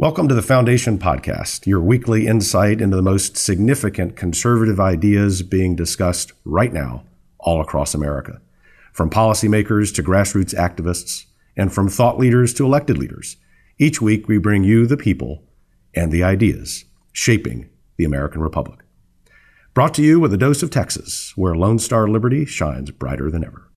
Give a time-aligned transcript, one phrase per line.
[0.00, 5.74] Welcome to the Foundation Podcast, your weekly insight into the most significant conservative ideas being
[5.74, 7.02] discussed right now
[7.40, 8.40] all across America.
[8.92, 11.24] From policymakers to grassroots activists,
[11.56, 13.38] and from thought leaders to elected leaders.
[13.76, 15.42] Each week we bring you the people
[15.96, 18.78] and the ideas shaping the American Republic.
[19.74, 23.44] Brought to you with a dose of Texas, where Lone Star Liberty shines brighter than
[23.44, 23.67] ever.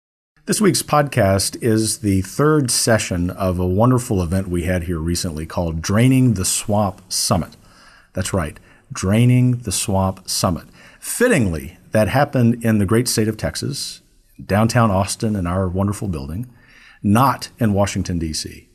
[0.47, 5.45] This week's podcast is the third session of a wonderful event we had here recently
[5.45, 7.55] called Draining the Swamp Summit.
[8.13, 8.59] That's right,
[8.91, 10.65] Draining the Swamp Summit.
[10.99, 14.01] Fittingly, that happened in the great state of Texas,
[14.43, 16.51] downtown Austin, in our wonderful building,
[17.03, 18.67] not in Washington, D.C.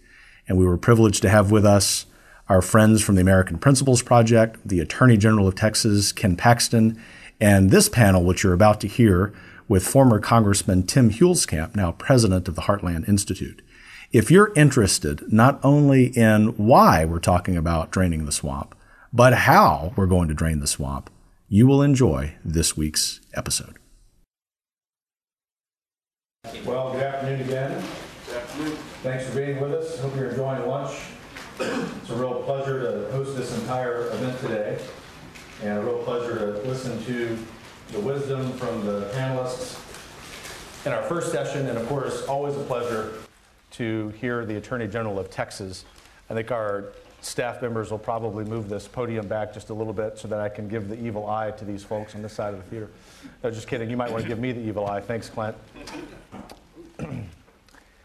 [0.47, 2.07] And we were privileged to have with us
[2.49, 7.03] our friends from the American Principles Project, the Attorney General of Texas, Ken Paxton,
[7.41, 9.35] and this panel, which you're about to hear,
[9.69, 13.63] with former Congressman Tim Huelskamp, now president of the Heartland Institute.
[14.13, 18.75] If you're interested not only in why we're talking about draining the swamp,
[19.13, 21.11] but how we're going to drain the swamp,
[21.49, 23.77] you will enjoy this week's episode.
[26.65, 27.83] Well, good afternoon again.
[28.27, 28.77] Good afternoon.
[29.03, 29.99] Thanks for being with us.
[29.99, 30.97] Hope you're enjoying lunch.
[31.59, 34.79] It's a real pleasure to host this entire event today,
[35.63, 37.39] and a real pleasure to listen to
[37.93, 39.81] the wisdom from the panelists
[40.87, 43.15] in our first session, and of course, always a pleasure
[43.73, 45.85] to hear the Attorney General of Texas.
[46.31, 50.19] I think our staff members will probably move this podium back just a little bit
[50.19, 52.63] so that I can give the evil eye to these folks on this side of
[52.63, 52.91] the theater.
[53.43, 53.91] No, just kidding.
[53.91, 55.01] You might want to give me the evil eye.
[55.01, 55.57] Thanks, Clint.
[57.01, 57.07] a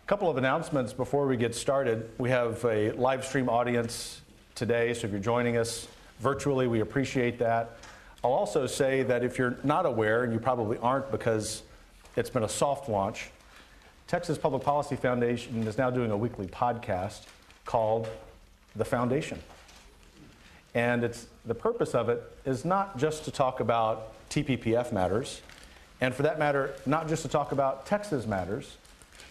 [0.08, 2.10] couple of announcements before we get started.
[2.18, 4.22] We have a live stream audience
[4.56, 5.88] today, so if you're joining us
[6.20, 7.78] virtually, we appreciate that.
[8.24, 11.64] I'll also say that if you're not aware, and you probably aren't because
[12.16, 13.32] it's been a soft launch,
[14.08, 17.24] Texas Public Policy Foundation is now doing a weekly podcast
[17.66, 18.08] called
[18.76, 19.40] The Foundation.
[20.76, 25.42] And it's, the purpose of it is not just to talk about TPPF matters,
[26.00, 28.78] and for that matter, not just to talk about Texas matters,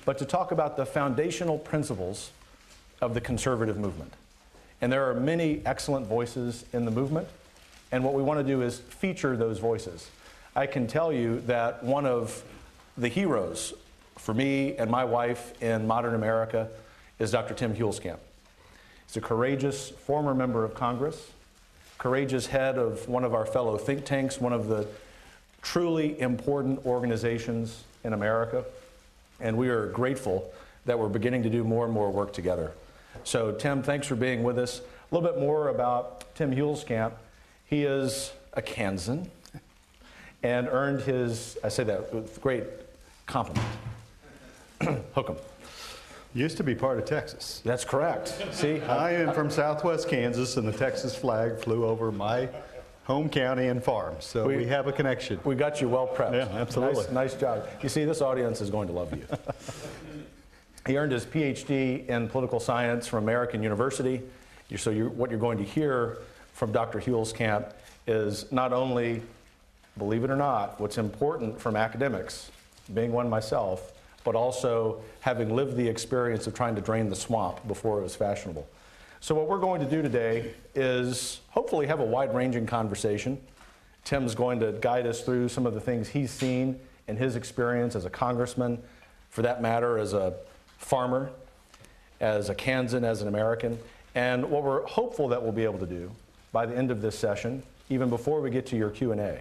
[0.04, 2.30] but to talk about the foundational principles
[3.00, 4.12] of the conservative movement.
[4.80, 7.28] And there are many excellent voices in the movement.
[7.92, 10.08] And what we want to do is feature those voices.
[10.54, 12.42] I can tell you that one of
[12.96, 13.72] the heroes
[14.16, 16.68] for me and my wife in modern America
[17.18, 17.54] is Dr.
[17.54, 18.18] Tim Huelskamp.
[19.06, 21.30] He's a courageous former member of Congress,
[21.98, 24.86] courageous head of one of our fellow think tanks, one of the
[25.62, 28.64] truly important organizations in America.
[29.40, 30.52] And we are grateful
[30.86, 32.72] that we're beginning to do more and more work together.
[33.24, 34.80] So, Tim, thanks for being with us.
[34.80, 37.12] A little bit more about Tim Huelskamp.
[37.70, 39.30] He is a Kansan
[40.42, 42.64] and earned his, I say that with great
[43.26, 43.64] compliment.
[45.14, 45.36] Hook 'em.
[46.34, 47.62] Used to be part of Texas.
[47.64, 48.36] That's correct.
[48.52, 48.80] See?
[48.82, 52.48] I am from southwest Kansas, and the Texas flag flew over my
[53.04, 54.16] home county and farm.
[54.18, 55.38] So we, we have a connection.
[55.44, 56.32] We got you well prepped.
[56.32, 57.04] Yeah, absolutely.
[57.04, 57.68] Nice, nice job.
[57.82, 59.24] You see, this audience is going to love you.
[60.86, 64.22] he earned his PhD in political science from American University.
[64.76, 66.18] So you're, what you're going to hear
[66.60, 67.00] from Dr.
[67.00, 67.72] Huelskamp
[68.06, 69.22] is not only,
[69.96, 72.50] believe it or not, what's important from academics,
[72.92, 77.66] being one myself, but also having lived the experience of trying to drain the swamp
[77.66, 78.68] before it was fashionable.
[79.20, 83.40] So, what we're going to do today is hopefully have a wide ranging conversation.
[84.04, 86.78] Tim's going to guide us through some of the things he's seen
[87.08, 88.82] in his experience as a congressman,
[89.30, 90.34] for that matter, as a
[90.76, 91.30] farmer,
[92.20, 93.78] as a Kansan, as an American.
[94.14, 96.10] And what we're hopeful that we'll be able to do
[96.52, 99.40] by the end of this session, even before we get to your Q&A,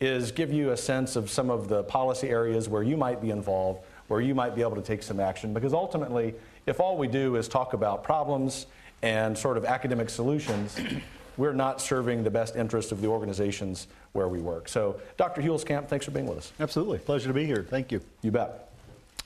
[0.00, 3.30] is give you a sense of some of the policy areas where you might be
[3.30, 5.54] involved, where you might be able to take some action.
[5.54, 6.34] Because ultimately,
[6.66, 8.66] if all we do is talk about problems
[9.02, 10.78] and sort of academic solutions,
[11.36, 14.68] we're not serving the best interest of the organizations where we work.
[14.68, 15.42] So, Dr.
[15.42, 16.52] Huelskamp, thanks for being with us.
[16.60, 16.98] Absolutely.
[16.98, 17.66] Pleasure to be here.
[17.68, 18.00] Thank you.
[18.22, 18.70] You bet.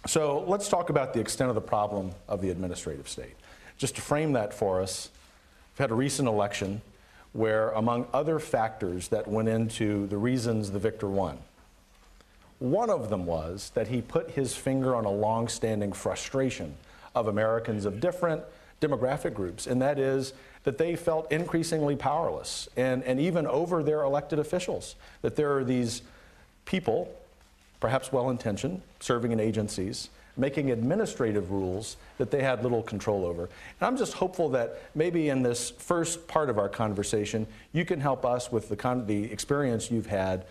[0.07, 3.35] So, let's talk about the extent of the problem of the administrative state.
[3.79, 5.11] Just to frame that for us,
[5.81, 6.83] had a recent election
[7.33, 11.39] where, among other factors that went into the reasons the victor won,
[12.59, 16.75] one of them was that he put his finger on a long-standing frustration
[17.15, 18.43] of Americans of different
[18.81, 20.33] demographic groups, and that is
[20.65, 24.95] that they felt increasingly powerless and, and even over their elected officials.
[25.23, 26.03] That there are these
[26.67, 27.15] people,
[27.81, 33.45] perhaps well intentioned, serving in agencies, making administrative rules that they had little control over.
[33.45, 38.01] And I'm just hopeful that maybe in this first part of our conversation, you can
[38.01, 40.47] help us with the, con- the experience you've had.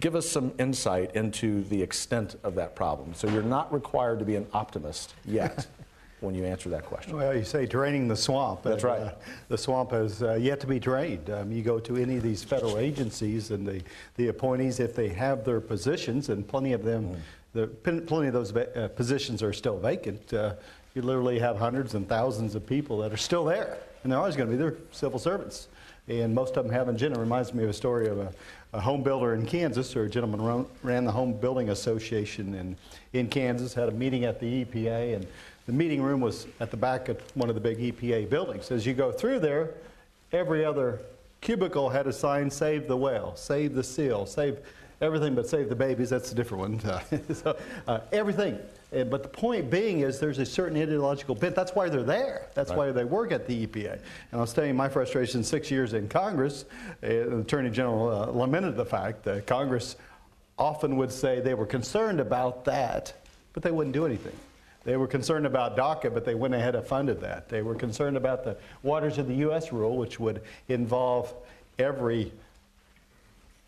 [0.00, 3.14] Give us some insight into the extent of that problem.
[3.14, 5.66] So you're not required to be an optimist yet.
[6.20, 7.16] when you answer that question.
[7.16, 8.62] Well, you say draining the swamp.
[8.62, 9.00] That's right.
[9.00, 9.12] Uh,
[9.48, 11.30] the swamp has uh, yet to be drained.
[11.30, 13.82] Um, you go to any of these federal agencies and the,
[14.16, 17.16] the appointees, if they have their positions, and plenty of them, mm.
[17.52, 20.54] The, plenty of those uh, positions are still vacant, uh,
[20.94, 23.78] you literally have hundreds and thousands of people that are still there.
[24.02, 25.68] And they're always going to be there, civil servants.
[26.08, 27.18] And most of them have agenda.
[27.18, 28.32] It reminds me of a story of a,
[28.72, 32.76] a home builder in Kansas, or a gentleman ran, ran the Home Building Association in,
[33.12, 35.26] in Kansas, had a meeting at the EPA, and
[35.66, 38.70] the meeting room was at the back of one of the big EPA buildings.
[38.70, 39.74] As you go through there,
[40.32, 41.00] every other
[41.40, 44.58] cubicle had a sign, save the whale, save the seal, save
[45.00, 46.10] everything but save the babies.
[46.10, 47.34] That's a different one.
[47.34, 47.56] so,
[47.86, 48.58] uh, everything.
[48.90, 51.54] But the point being is there's a certain ideological bent.
[51.54, 52.46] That's why they're there.
[52.54, 52.78] That's right.
[52.78, 53.92] why they work at the EPA.
[53.92, 54.02] And
[54.32, 56.64] I was telling you my frustration six years in Congress.
[57.02, 59.96] Uh, the Attorney General uh, lamented the fact that Congress
[60.58, 63.12] often would say they were concerned about that,
[63.52, 64.34] but they wouldn't do anything.
[64.84, 67.50] They were concerned about DACA, but they went ahead and funded that.
[67.50, 69.70] They were concerned about the Waters of the U.S.
[69.70, 71.34] rule, which would involve
[71.78, 72.32] every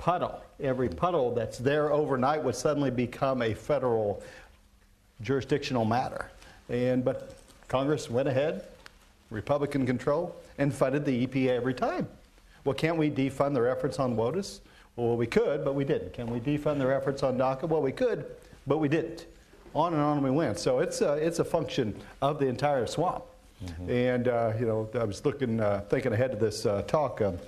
[0.01, 0.41] puddle.
[0.61, 4.23] Every puddle that's there overnight would suddenly become a federal
[5.21, 6.31] jurisdictional matter.
[6.71, 7.35] And, but
[7.69, 8.65] Congress went ahead,
[9.29, 12.09] Republican control, and funded the EPA every time.
[12.65, 14.61] Well, can't we defund their efforts on WOTUS?
[14.97, 16.15] Well, we could, but we didn't.
[16.15, 17.69] Can we defund their efforts on DACA?
[17.69, 18.25] Well, we could,
[18.67, 19.27] but we didn't
[19.75, 20.59] on and on we went.
[20.59, 23.25] So it's a, it's a function of the entire swamp.
[23.63, 23.91] Mm-hmm.
[23.91, 27.21] And, uh, you know, I was looking, uh, thinking ahead to this uh, talk.
[27.21, 27.39] Um,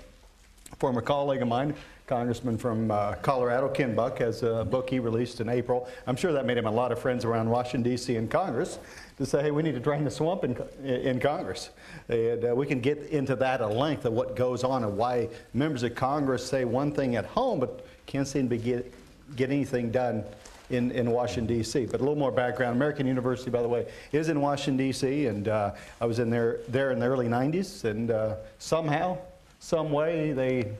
[0.78, 1.74] former colleague of mine,
[2.12, 5.88] Congressman from uh, Colorado, Ken Buck, has a book he released in April.
[6.06, 8.16] I'm sure that made him a lot of friends around Washington, D.C.
[8.16, 8.78] and Congress
[9.16, 10.54] to say, hey, we need to drain the swamp in,
[10.84, 11.70] in Congress.
[12.10, 15.30] And uh, we can get into that at length of what goes on and why
[15.54, 18.92] members of Congress say one thing at home but can't seem to get,
[19.34, 20.22] get anything done
[20.68, 21.86] in, in Washington, D.C.
[21.86, 22.76] But a little more background.
[22.76, 26.58] American University, by the way, is in Washington, D.C., and uh, I was in there,
[26.68, 29.16] there in the early 90s, and uh, somehow,
[29.60, 30.72] some way, they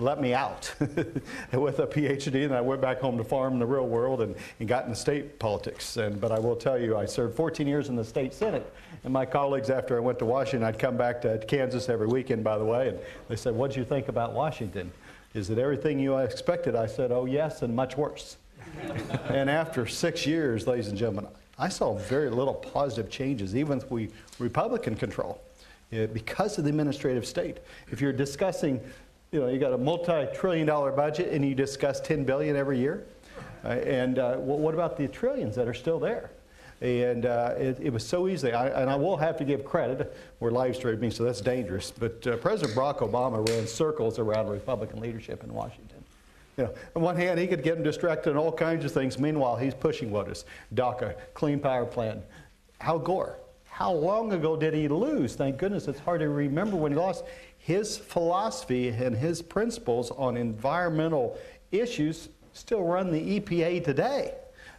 [0.00, 3.66] let me out with a PhD, and I went back home to farm in the
[3.66, 5.96] real world and, and got into state politics.
[5.96, 8.72] And, but I will tell you, I served 14 years in the state senate.
[9.04, 12.42] And my colleagues, after I went to Washington, I'd come back to Kansas every weekend,
[12.42, 12.98] by the way, and
[13.28, 14.90] they said, What did you think about Washington?
[15.34, 16.74] Is it everything you expected?
[16.74, 18.36] I said, Oh, yes, and much worse
[19.28, 21.26] and after six years, ladies and gentlemen,
[21.58, 25.40] I saw very little positive changes, even with we Republican control,
[25.92, 27.58] eh, because of the administrative state.
[27.90, 28.80] If you're discussing,
[29.32, 33.04] you know, you got a multi-trillion dollar budget and you discuss 10 billion every year,
[33.64, 36.30] uh, and uh, well, what about the trillions that are still there?
[36.80, 38.52] And uh, it, it, was so easy.
[38.52, 40.16] I, and I will have to give credit.
[40.40, 41.90] We're live streaming, so that's dangerous.
[41.90, 46.02] But uh, President Barack Obama ran circles around Republican leadership in Washington.
[46.56, 49.18] You know, on one hand, he could get them distracted on all kinds of things.
[49.18, 52.22] Meanwhile, he's pushing what is DACA, Clean Power Plan.
[52.80, 55.34] Al Gore, how long ago did he lose?
[55.34, 57.24] Thank goodness it's hard to remember when he lost.
[57.70, 61.38] His philosophy and his principles on environmental
[61.70, 64.34] issues still run the EPA today.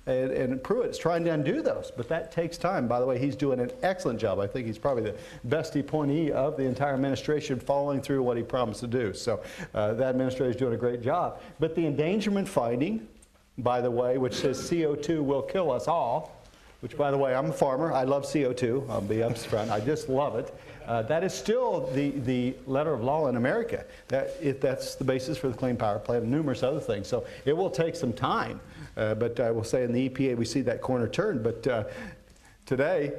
[0.07, 2.89] And, and Pruitt's trying to undo those, but that takes time.
[2.89, 4.39] By the way, he's doing an excellent job.
[4.39, 5.15] I think he's probably the
[5.45, 9.13] best appointee of the entire administration following through what he promised to do.
[9.13, 9.41] So
[9.73, 11.39] uh, that administration is doing a great job.
[11.61, 13.07] But the endangerment finding,
[13.57, 16.40] by the way, which says CO2 will kill us all,
[16.81, 17.93] which, by the way, I'm a farmer.
[17.93, 18.89] I love CO2.
[18.89, 19.69] I'll be upfront.
[19.69, 20.53] I just love it.
[20.87, 23.85] Uh, that is still the, the letter of law in America.
[24.07, 27.07] That, it, that's the basis for the Clean Power Plan and numerous other things.
[27.07, 28.59] So it will take some time.
[28.97, 31.43] Uh, but I will say in the EPA, we see that corner turned.
[31.43, 31.83] But uh,
[32.65, 33.13] today,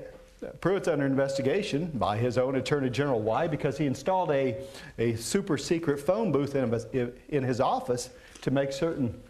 [0.61, 3.21] Pruitt's under investigation by his own Attorney General.
[3.21, 3.47] Why?
[3.47, 4.57] Because he installed a,
[4.99, 8.11] a super secret phone booth in, in his office
[8.41, 9.23] to make certain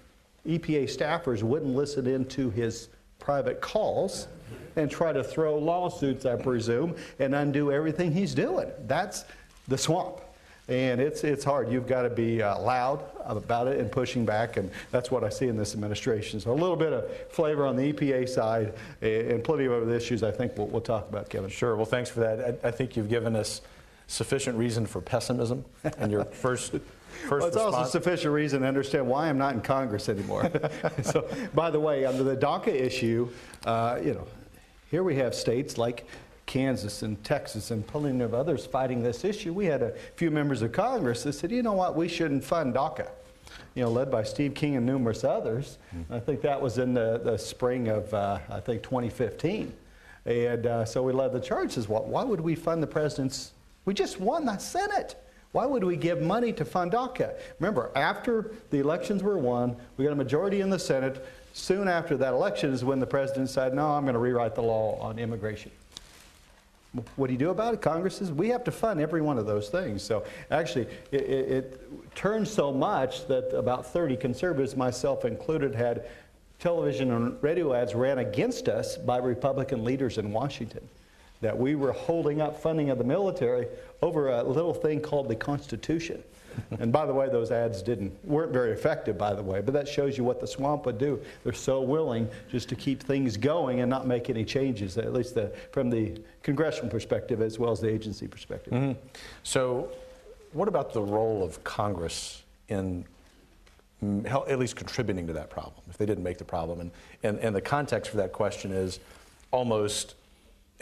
[0.46, 2.88] EPA staffers wouldn't listen into his
[3.22, 4.26] private calls
[4.74, 8.70] and try to throw lawsuits, I presume, and undo everything he's doing.
[8.86, 9.24] That's
[9.68, 10.20] the swamp.
[10.68, 11.70] And it's, it's hard.
[11.70, 15.28] You've got to be uh, loud about it and pushing back, and that's what I
[15.28, 16.40] see in this administration.
[16.40, 20.22] So a little bit of flavor on the EPA side and plenty of other issues
[20.22, 21.50] I think we'll, we'll talk about, Kevin.
[21.50, 21.76] Sure.
[21.76, 22.58] Well, thanks for that.
[22.64, 23.60] I, I think you've given us
[24.08, 25.64] sufficient reason for pessimism
[25.98, 26.74] in your first
[27.30, 30.50] well, it's also sufficient reason to understand why I'm not in Congress anymore.
[31.02, 33.28] so, by the way, under the DACA issue,
[33.66, 34.26] uh, you know,
[34.90, 36.06] here we have states like
[36.46, 39.52] Kansas and Texas and plenty of others fighting this issue.
[39.52, 42.74] We had a few members of Congress that said, you know what, we shouldn't fund
[42.74, 43.08] DACA.
[43.74, 45.78] You know, led by Steve King and numerous others.
[45.96, 46.12] Mm-hmm.
[46.12, 49.72] I think that was in the, the spring of, uh, I think, 2015.
[50.26, 51.72] And uh, so we led the charge.
[51.72, 53.52] Says, well, why would we fund the president's?
[53.84, 55.16] We just won the Senate.
[55.52, 57.34] Why would we give money to fund DACA?
[57.60, 61.24] Remember, after the elections were won, we got a majority in the Senate.
[61.52, 64.62] Soon after that election is when the president said, No, I'm going to rewrite the
[64.62, 65.70] law on immigration.
[67.16, 67.80] What do you do about it?
[67.80, 70.02] Congress says we have to fund every one of those things.
[70.02, 76.04] So actually, it, it, it turned so much that about 30 conservatives, myself included, had
[76.58, 80.86] television and radio ads ran against us by Republican leaders in Washington.
[81.42, 83.66] That we were holding up funding of the military
[84.00, 86.22] over a little thing called the Constitution
[86.78, 89.60] and by the way, those ads didn't weren't very effective, by the way.
[89.60, 91.20] But that shows you what the swamp would do.
[91.44, 95.34] They're so willing just to keep things going and not make any changes, at least
[95.34, 98.72] the, from the congressional perspective as well as the agency perspective.
[98.72, 98.98] Mm-hmm.
[99.42, 99.90] So,
[100.52, 103.04] what about the role of Congress in
[104.04, 106.80] mm, at least contributing to that problem if they didn't make the problem?
[106.80, 106.90] And,
[107.22, 109.00] and, and the context for that question is
[109.50, 110.14] almost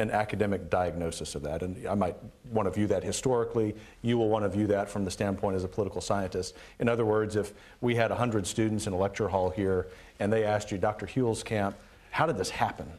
[0.00, 1.62] an academic diagnosis of that.
[1.62, 2.16] And I might
[2.50, 3.76] want to view that historically.
[4.00, 6.56] You will want to view that from the standpoint as a political scientist.
[6.78, 7.52] In other words, if
[7.82, 9.88] we had 100 students in a lecture hall here
[10.18, 11.06] and they asked you, Dr.
[11.06, 11.74] Huelskamp,
[12.10, 12.90] how did this happen?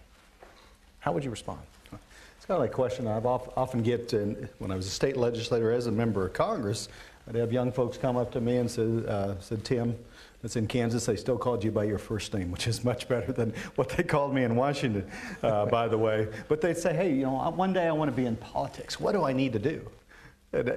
[0.99, 1.59] How would you respond?
[1.91, 5.17] It's kind of like a question I often get in, when I was a state
[5.17, 6.87] legislator as a member of Congress.
[7.27, 9.97] I'd have young folks come up to me and say, uh, said, Tim,
[10.41, 13.31] that's in Kansas, they still called you by your first name, which is much better
[13.31, 15.09] than what they called me in Washington,
[15.43, 16.27] uh, by the way.
[16.47, 18.99] But they'd say, hey, you know, one day I want to be in politics.
[18.99, 19.87] What do I need to do?
[20.53, 20.73] And, uh,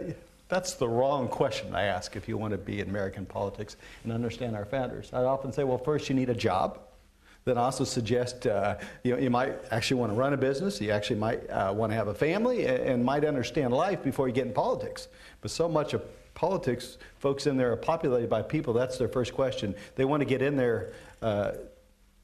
[0.49, 4.13] that's the wrong question I ask if you want to be in American politics and
[4.13, 5.11] understand our founders.
[5.13, 6.81] I often say, well, first you need a job.
[7.45, 10.81] Then I also suggest uh, you, know, you might actually want to run a business.
[10.81, 14.29] You actually might uh, want to have a family and, and might understand life before
[14.29, 15.09] you get in politics.
[15.41, 16.03] But so much of
[16.35, 18.73] politics, folks in there are populated by people.
[18.73, 19.75] That's their first question.
[19.97, 21.53] They want to get in there uh,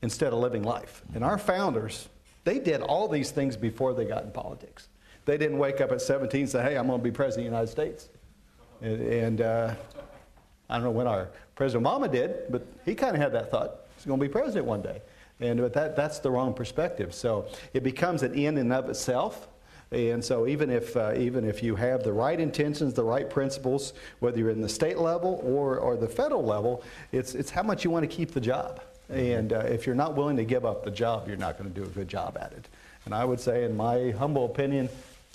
[0.02, 1.02] instead of living life.
[1.14, 2.08] And our founders,
[2.44, 4.88] they did all these things before they got in politics.
[5.24, 7.50] They didn't wake up at 17 and say, hey, I'm going to be president of
[7.52, 8.08] the United States.
[8.80, 9.74] And, and uh,
[10.68, 13.86] I don't know when our President Obama did, but he kind of had that thought.
[13.96, 15.02] He's going to be president one day.
[15.40, 17.14] And but that, that's the wrong perspective.
[17.14, 19.48] So it becomes an in and of itself.
[19.92, 23.92] And so, even if, uh, even if you have the right intentions, the right principles,
[24.20, 27.84] whether you're in the state level or, or the federal level, it's, it's how much
[27.84, 28.80] you want to keep the job.
[29.08, 31.74] And uh, if you're not willing to give up the job, you're not going to
[31.74, 32.68] do a good job at it.
[33.04, 34.88] And I would say, in my humble opinion,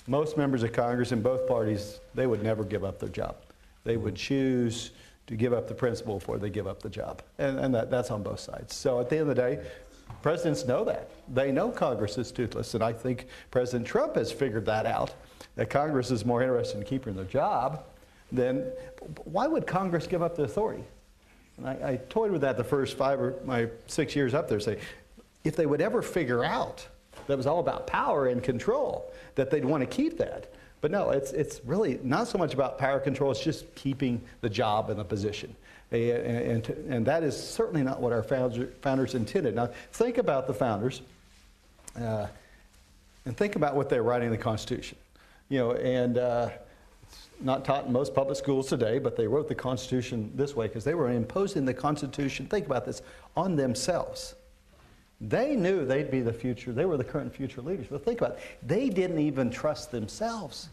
[0.06, 3.36] most members of Congress in both parties, they would never give up their job.
[3.84, 4.92] They would choose
[5.26, 7.20] to give up the principle before they give up the job.
[7.38, 8.74] And, and that, that's on both sides.
[8.74, 9.60] So at the end of the day,
[10.22, 11.10] Presidents know that.
[11.32, 12.74] They know Congress is toothless.
[12.74, 15.14] And I think President Trump has figured that out,
[15.54, 17.84] that Congress is more interested in keeping their job
[18.32, 18.72] than
[19.24, 20.84] why would Congress give up the authority?
[21.58, 24.60] And I, I toyed with that the first five or my six years up there,
[24.60, 24.78] say,
[25.44, 26.86] if they would ever figure out
[27.26, 30.52] that it was all about power and control, that they'd want to keep that.
[30.80, 34.50] But no, it's, it's really not so much about power control, it's just keeping the
[34.50, 35.54] job and the position.
[35.90, 39.54] And, and, that is certainly not what our founders, founders intended.
[39.54, 41.00] Now, think about the founders
[42.00, 42.26] uh,
[43.24, 44.98] and think about what they're writing in the Constitution.
[45.48, 46.50] You know, and uh,
[47.04, 50.66] it's not taught in most public schools today, but they wrote the Constitution this way
[50.66, 53.02] because they were imposing the Constitution, think about this,
[53.36, 54.34] on themselves.
[55.20, 57.86] They knew they'd be the future, they were the current future leaders.
[57.88, 60.68] But think about it, they didn't even trust themselves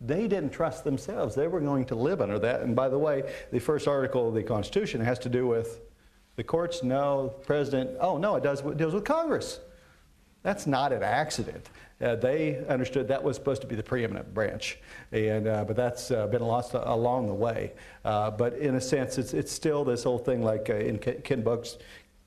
[0.00, 1.34] they didn't trust themselves.
[1.34, 2.60] They were going to live under that.
[2.60, 5.80] And by the way, the first article of the Constitution has to do with
[6.36, 9.60] the courts, no, president, oh, no, it, does, it deals with Congress.
[10.42, 11.70] That's not an accident.
[12.02, 14.78] Uh, they understood that was supposed to be the preeminent branch,
[15.12, 17.72] and, uh, but that's uh, been lost along the way.
[18.04, 21.40] Uh, but in a sense, it's, it's still this whole thing like uh, in Ken
[21.40, 21.78] Buck's,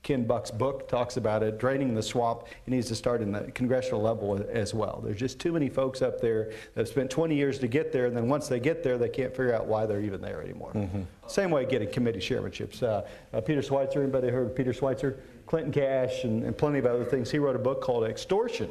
[0.02, 2.44] Ken Buck's book talks about it, draining the swamp.
[2.66, 5.02] It needs to start in the congressional level as well.
[5.04, 8.06] There's just too many folks up there that have spent 20 years to get there,
[8.06, 10.72] and then once they get there, they can't figure out why they're even there anymore.
[10.74, 11.02] Mm-hmm.
[11.26, 12.82] Same way getting committee chairmanships.
[12.82, 13.02] Uh,
[13.34, 15.18] uh, Peter Schweizer, anybody heard of Peter Schweizer?
[15.46, 17.30] Clinton Cash and, and plenty of other things.
[17.30, 18.70] He wrote a book called Extortion.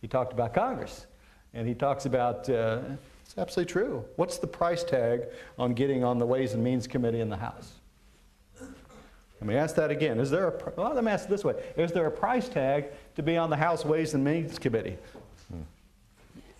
[0.00, 1.06] He talked about Congress,
[1.52, 2.80] and he talks about uh,
[3.24, 4.04] it's absolutely true.
[4.16, 5.22] What's the price tag
[5.58, 7.72] on getting on the Ways and Means Committee in the House?
[9.42, 10.20] Let me ask that again.
[10.20, 11.60] Is there a, well, let me ask it this way.
[11.76, 12.84] Is there a price tag
[13.16, 14.96] to be on the House Ways and Means Committee?
[15.50, 15.62] Hmm.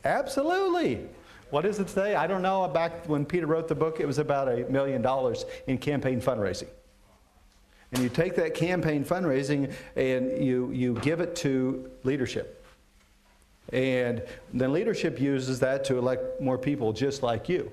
[0.04, 1.06] Absolutely.
[1.50, 2.16] What is it today?
[2.16, 2.66] I don't know.
[2.66, 6.66] Back when Peter wrote the book, it was about a million dollars in campaign fundraising.
[7.92, 12.66] And you take that campaign fundraising and you, you give it to leadership.
[13.72, 17.70] And then leadership uses that to elect more people just like you.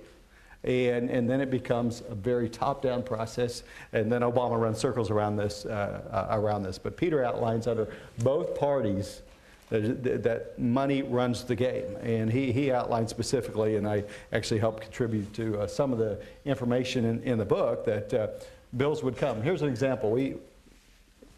[0.63, 3.63] And, and then it becomes a very top-down process.
[3.93, 6.77] And then Obama runs circles around this, uh, uh, around this.
[6.77, 7.87] But Peter outlines under
[8.19, 9.21] both parties
[9.69, 11.95] that, that, money runs the game.
[12.01, 16.19] And he, he outlined specifically, and I actually helped contribute to uh, some of the
[16.45, 18.27] information in, in the book that uh,
[18.75, 19.41] bills would come.
[19.41, 20.11] Here's an example.
[20.11, 20.35] We,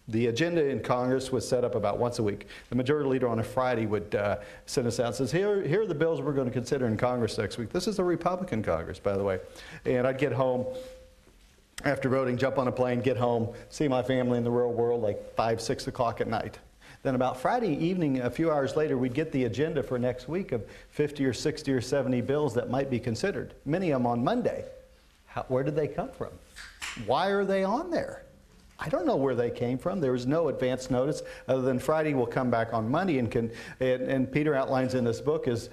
[0.07, 2.47] The agenda in Congress was set up about once a week.
[2.69, 5.83] The majority leader on a Friday would uh, send us out and says, here, here
[5.83, 7.69] are the bills we're going to consider in Congress next week.
[7.69, 9.39] This is a Republican Congress, by the way.
[9.85, 10.65] And I'd get home
[11.85, 15.01] after voting, jump on a plane, get home, see my family in the real world
[15.01, 16.59] like 5, 6 o'clock at night.
[17.03, 20.51] Then about Friday evening, a few hours later, we'd get the agenda for next week
[20.51, 24.23] of 50 or 60 or 70 bills that might be considered, many of them on
[24.23, 24.65] Monday.
[25.25, 26.29] How, where did they come from?
[27.05, 28.23] Why are they on there?
[28.83, 30.01] I don't know where they came from.
[30.01, 33.19] There was no advance notice other than Friday will come back on Monday.
[33.19, 35.69] And, can, and, and Peter outlines in this book is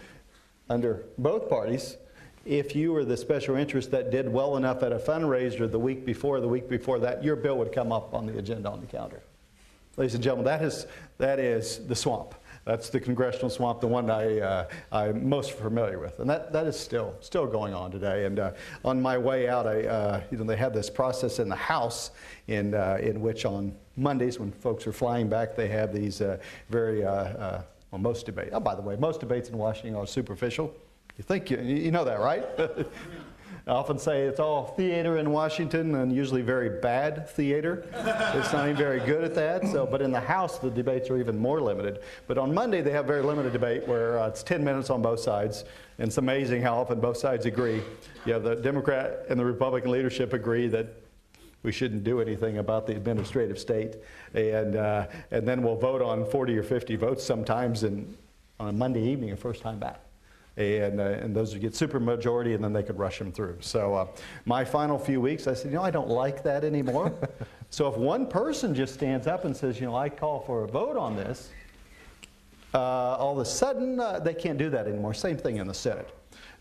[0.68, 1.96] under both parties,
[2.44, 6.04] if you were the special interest that did well enough at a fundraiser the week
[6.04, 8.86] before, the week before that, your bill would come up on the agenda on the
[8.86, 9.22] calendar.
[9.96, 10.86] Ladies and gentlemen, that is,
[11.16, 12.34] that is the swamp.
[12.68, 16.18] That's the congressional swamp, the one I, uh, I'm most familiar with.
[16.18, 18.26] And that, that is still, still going on today.
[18.26, 18.50] And uh,
[18.84, 22.10] on my way out, I, uh, you know, they have this process in the House
[22.46, 26.36] in, uh, in which on Mondays, when folks are flying back, they have these uh,
[26.68, 28.50] very, uh, well, most debates.
[28.52, 30.74] Oh, by the way, most debates in Washington are superficial.
[31.16, 32.44] You think you, you know that, right?
[33.68, 37.84] I often say it's all theater in Washington and usually very bad theater.
[37.92, 39.68] it's not even very good at that.
[39.68, 42.00] So, but in the House, the debates are even more limited.
[42.26, 45.20] But on Monday, they have very limited debate where uh, it's 10 minutes on both
[45.20, 45.64] sides.
[45.98, 47.82] And it's amazing how often both sides agree.
[48.24, 50.86] You have the Democrat and the Republican leadership agree that
[51.62, 53.96] we shouldn't do anything about the administrative state.
[54.32, 58.16] And, uh, and then we'll vote on 40 or 50 votes sometimes in,
[58.58, 60.07] on a Monday evening, the first time back
[60.58, 63.58] and, uh, and those would get super majority, and then they could rush them through.
[63.60, 64.06] So uh,
[64.44, 67.12] my final few weeks, I said, you know, I don't like that anymore.
[67.70, 70.68] so if one person just stands up and says, you know, I call for a
[70.68, 71.50] vote on this,
[72.74, 75.14] uh, all of a sudden uh, they can't do that anymore.
[75.14, 76.10] Same thing in the Senate.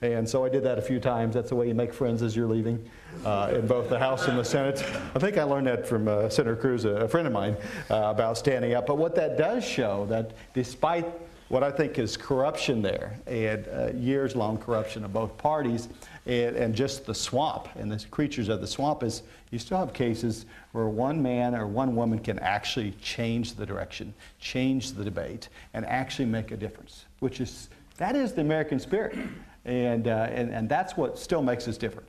[0.01, 1.34] And so I did that a few times.
[1.34, 2.88] That's the way you make friends as you're leaving
[3.25, 4.86] uh, in both the House and the Senate.
[5.16, 7.58] I think I learned that from uh, Senator Cruz, a, a friend of mine,
[7.89, 8.86] uh, about standing up.
[8.86, 11.08] But what that does show that despite
[11.50, 15.88] what I think is corruption there, and uh, years long corruption of both parties,
[16.25, 19.94] and, and, just the swamp and the creatures of the swamp is you still have
[19.94, 25.48] cases where one man or one woman can actually change the direction, change the debate,
[25.74, 29.18] and actually make a difference, which is that is the American spirit.
[29.66, 32.07] And, uh, and, and that's what still makes us different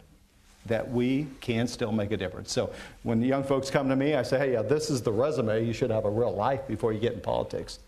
[0.66, 2.53] that we can still make a difference.
[2.53, 2.70] So
[3.03, 5.64] when young folks come to me, I say, hey, yeah, this is the resume.
[5.64, 7.79] You should have a real life before you get in politics.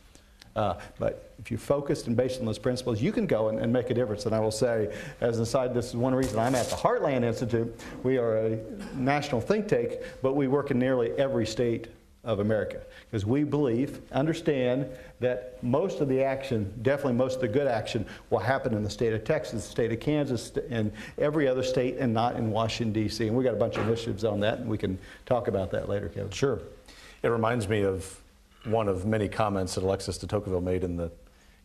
[0.57, 3.73] Uh, but if you're focused and based on those principles, you can go and, and,
[3.73, 4.27] make a difference.
[4.27, 7.23] And I will say, as an aside, this is one reason I'm at the Heartland
[7.23, 7.73] Institute.
[8.03, 8.59] We are a
[8.95, 11.87] national think tank, but we work in nearly every state
[12.23, 14.87] of America because we believe, understand
[15.21, 18.91] that most of the action, definitely most of the good action, will happen in the
[18.91, 22.93] state of Texas, the state of Kansas, and every other state, and not in Washington,
[22.93, 23.27] D.C.
[23.27, 25.89] And we've got a bunch of initiatives on that, and we can talk about that
[25.89, 26.31] later, Kevin.
[26.31, 26.61] Sure.
[27.23, 28.21] It reminds me of
[28.65, 31.11] one of many comments that Alexis de Tocqueville made in the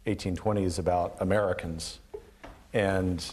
[0.06, 2.00] 1820s about Americans.
[2.74, 3.26] And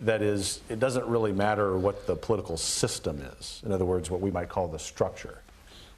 [0.00, 3.62] that is, it doesn't really matter what the political system is.
[3.64, 5.40] In other words, what we might call the structure.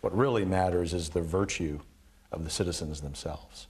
[0.00, 1.80] What really matters is the virtue
[2.30, 3.66] of the citizens themselves.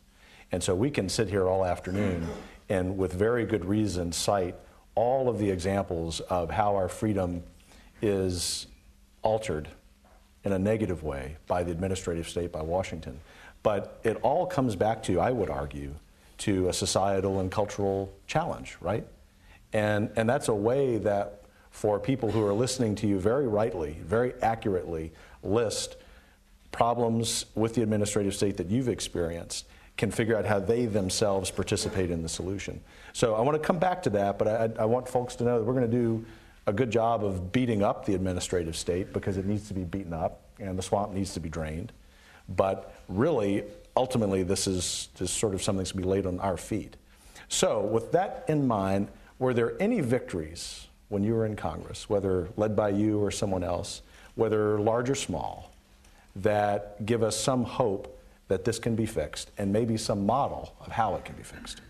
[0.50, 2.28] And so we can sit here all afternoon
[2.68, 4.56] and, with very good reason, cite
[4.94, 7.42] all of the examples of how our freedom
[8.02, 8.66] is
[9.22, 9.68] altered
[10.44, 13.18] in a negative way by the administrative state, by Washington.
[13.62, 15.94] But it all comes back to, I would argue,
[16.38, 19.06] to a societal and cultural challenge, right?
[19.72, 23.98] And, and that's a way that for people who are listening to you very rightly,
[24.04, 25.96] very accurately list
[26.70, 32.10] problems with the administrative state that you've experienced can figure out how they themselves participate
[32.10, 32.80] in the solution.
[33.12, 35.58] So I want to come back to that, but I, I want folks to know
[35.58, 36.24] that we're going to do
[36.66, 40.12] a good job of beating up the administrative state because it needs to be beaten
[40.12, 41.92] up and the swamp needs to be drained.
[42.48, 43.64] But really,
[43.96, 46.96] ultimately, this is just sort of something to be laid on our feet.
[47.48, 52.48] So, with that in mind, were there any victories when you were in Congress, whether
[52.56, 54.02] led by you or someone else,
[54.34, 55.72] whether large or small,
[56.36, 60.92] that give us some hope that this can be fixed and maybe some model of
[60.92, 61.80] how it can be fixed?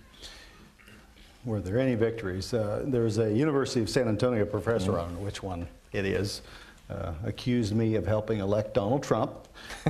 [1.44, 2.54] Were there any victories?
[2.54, 5.00] Uh, there's a University of San Antonio professor, mm-hmm.
[5.00, 6.40] I don't know which one it is,
[6.88, 9.32] uh, accused me of helping elect Donald Trump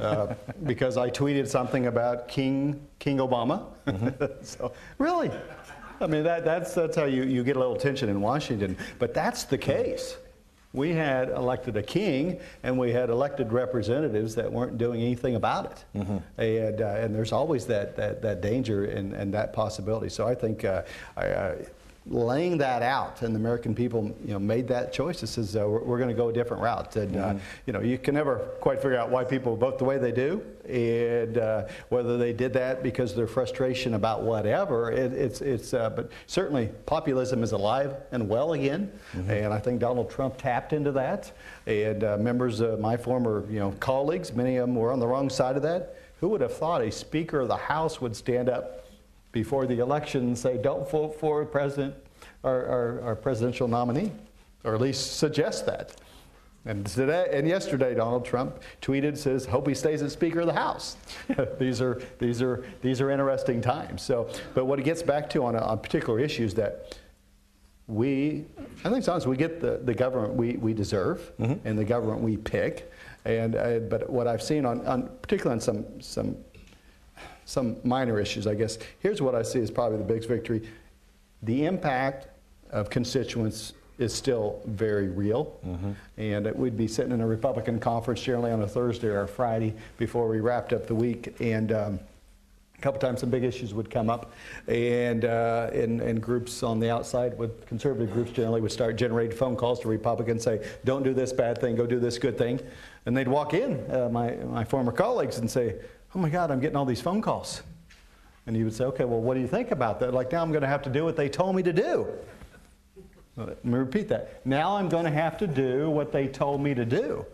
[0.01, 3.67] uh, because I tweeted something about King King Obama.
[3.87, 4.25] Mm-hmm.
[4.43, 5.31] so really,
[6.01, 8.77] I mean that, that's that's how you, you get a little tension in Washington.
[8.99, 10.17] But that's the case.
[10.75, 15.65] We had elected a king, and we had elected representatives that weren't doing anything about
[15.67, 15.85] it.
[15.99, 16.41] Mm-hmm.
[16.41, 20.09] And, uh, and there's always that, that, that danger and, and that possibility.
[20.09, 20.83] So I think uh,
[21.17, 21.55] I,
[22.07, 25.23] laying that out, and the American people, you know, made that choice.
[25.23, 26.97] It says uh, we're, we're going to go a different route.
[26.97, 27.39] And uh, Mm-hmm.
[27.67, 30.45] you know, you can never quite figure out why people vote the way they do,
[30.69, 34.91] and uh, whether they did that because of their frustration about whatever.
[34.93, 35.73] It, it's it's.
[35.73, 39.31] Uh, but certainly, populism is alive and well again, Mm-hmm.
[39.31, 41.33] and I think Donald Trump tapped into that.
[41.67, 45.07] And uh, members of my former, you know, colleagues, many of them were on the
[45.07, 45.97] wrong side of that.
[46.21, 48.84] Who would have thought a Speaker of the House would stand up
[49.35, 51.95] before the election and say, "Don't vote for President
[52.43, 54.13] our, our, our presidential nominee,"
[54.63, 55.97] or at least suggest that.
[56.65, 60.55] And today and yesterday, Donald Trump tweeted, says, "Hope he stays as Speaker of the
[60.55, 60.97] House."
[61.59, 64.01] these are these are these are interesting times.
[64.01, 66.97] So, but what it gets back to on, on particular issues that
[67.87, 68.47] we,
[68.83, 72.39] I think sometimes we get the, the government we, we deserve and the government we
[72.39, 72.91] pick.
[73.27, 76.37] And uh, but what I've seen on, on particularly on some some
[77.45, 78.79] some minor issues, I guess.
[79.01, 80.63] Here's what I see as probably the biggest victory:
[81.43, 82.29] the impact
[82.71, 85.57] of constituents is still very real.
[86.17, 89.29] And it- we'd be sitting in a Republican conference generally on a Thursday or a
[89.29, 91.73] Friday before we wrapped up the week, and.
[91.73, 92.01] Um,
[92.77, 94.33] a couple times some big issues would come up,
[94.67, 99.35] and, uh, and, and groups on the outside, would, conservative groups generally, would start generating
[99.35, 102.61] phone calls to Republicans, say, don't do this bad thing, go do this good thing.
[103.07, 105.77] And they'd walk in, uh, my, my former colleagues, and say,
[106.15, 107.63] oh my God, I'm getting all these phone calls.
[108.47, 110.13] And you would say, okay, well, what do you think about that?
[110.13, 112.07] Like, now I'm going to have to do what they told me to do.
[113.37, 114.45] Let me repeat that.
[114.47, 117.25] Now I'm going to have to do what they told me to do.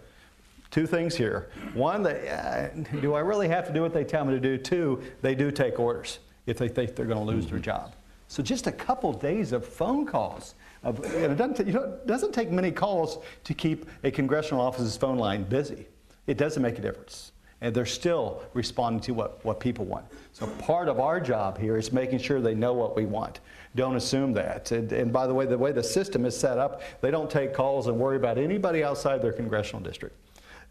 [0.71, 1.51] Two things here.
[1.75, 2.69] One, they, uh,
[3.01, 4.57] do I really have to do what they tell me to do?
[4.57, 7.93] Two, they do take orders if they think they're going to lose their job.
[8.29, 10.55] So just a couple days of phone calls.
[10.85, 14.63] Of, it doesn't, ta- you know, it doesn't take many calls to keep a congressional
[14.63, 15.87] office's phone line busy.
[16.29, 17.30] It doesn't make a difference.
[17.61, 20.07] And they're still responding to what, what people want.
[20.33, 23.41] So part of our job here is making sure they know what we want.
[23.77, 24.73] Don't assume that.
[24.73, 27.53] And, and by the way, the way the system is set up, they don't take
[27.53, 30.17] calls and worry about anybody outside their congressional district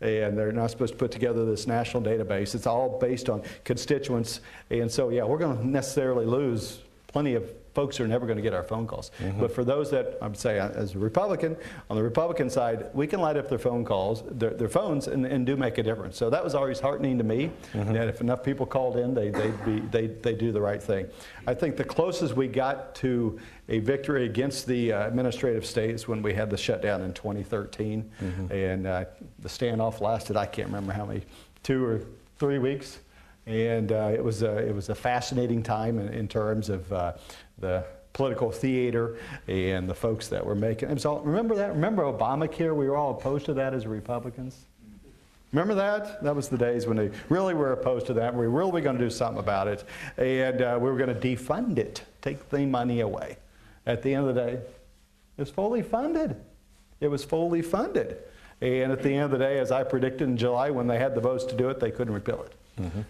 [0.01, 2.55] and they're not supposed to put together this national database.
[2.55, 7.51] It's all based on constituents, and so yeah, we're going to necessarily lose plenty of
[7.73, 9.11] folks are never going to get our phone calls.
[9.39, 11.55] But for those that I would say, uh, as a Republican,
[11.89, 15.25] on the Republican side, we can light up their phone calls, their, their phones, and,
[15.25, 16.17] and do make a difference.
[16.17, 17.51] So that was always heartening to me.
[17.73, 21.07] That if enough people called in, they they'd be they they do the right thing.
[21.47, 26.21] I think the closest we got to a victory against the uh, administrative states when
[26.21, 28.09] we had the shutdown in 2013,
[28.51, 29.05] and uh,
[29.39, 31.21] the standoff lasted I can't remember how many,
[31.63, 32.01] two or
[32.37, 32.99] three weeks,
[33.49, 37.13] and uh, it was a, it was a fascinating time in, in terms of uh,
[37.57, 37.83] the
[38.13, 40.89] political theater and the folks that were making.
[40.89, 41.71] And so remember that?
[41.71, 42.75] Remember Obamacare?
[42.75, 44.65] We were all opposed to that as Republicans.
[45.51, 46.23] Remember that?
[46.23, 48.35] That was the days when they really were opposed to that.
[48.35, 49.83] We were really going to do something about it.
[50.17, 53.37] And uh, we were going to defund it, take the money away.
[53.87, 56.35] At the end of the day, it was fully funded.
[56.99, 58.17] It was fully funded.
[58.61, 61.15] And at the end of the day, as I predicted in July, when they had
[61.15, 62.53] the votes to do it, they couldn't repeal it.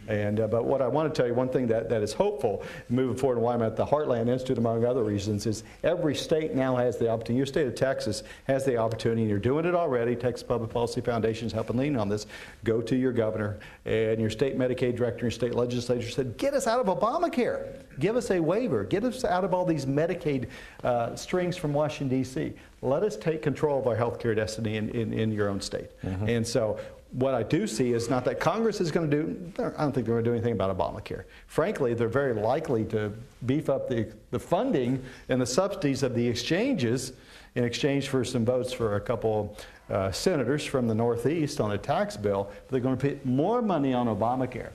[0.07, 2.63] And, uh, but what I want to tell you, one thing that, that is hopeful
[2.89, 6.55] moving forward and why I'm at the Heartland Institute, among other reasons, is every state
[6.55, 7.37] now has the opportunity.
[7.37, 10.15] Your state of Texas has the opportunity, and you're doing it already.
[10.15, 12.25] Texas Public Policy Foundation is helping lean on this.
[12.63, 16.67] Go to your governor and your state Medicaid director, your state legislature said, get us
[16.67, 17.83] out of Obamacare.
[17.99, 18.83] Give us a waiver.
[18.83, 20.47] Get us out of all these Medicaid
[20.83, 22.53] uh, strings from Washington, D.C.
[22.81, 25.89] Let us take control of our health care destiny in, in, in your own state.
[26.29, 26.79] And so
[27.11, 30.05] what I do see is not that Congress is going to do, I don't think
[30.05, 31.23] they're going to do anything about Obamacare.
[31.47, 33.11] Frankly, they're very likely to
[33.45, 37.13] beef up the, the funding and the subsidies of the exchanges
[37.55, 39.57] in exchange for some votes for a couple
[39.89, 42.51] uh, senators from the Northeast on a tax bill.
[42.69, 44.69] They're going to put more money on Obamacare.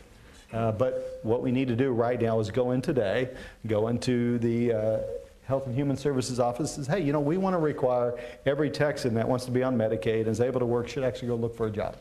[0.53, 3.29] Uh, but what we need to do right now is go in today,
[3.66, 4.99] go into the uh,
[5.47, 8.70] Health and Human Services office and say, hey, you know, we want to require every
[8.70, 11.37] Texan that wants to be on Medicaid and is able to work should actually go
[11.37, 11.97] look for a job.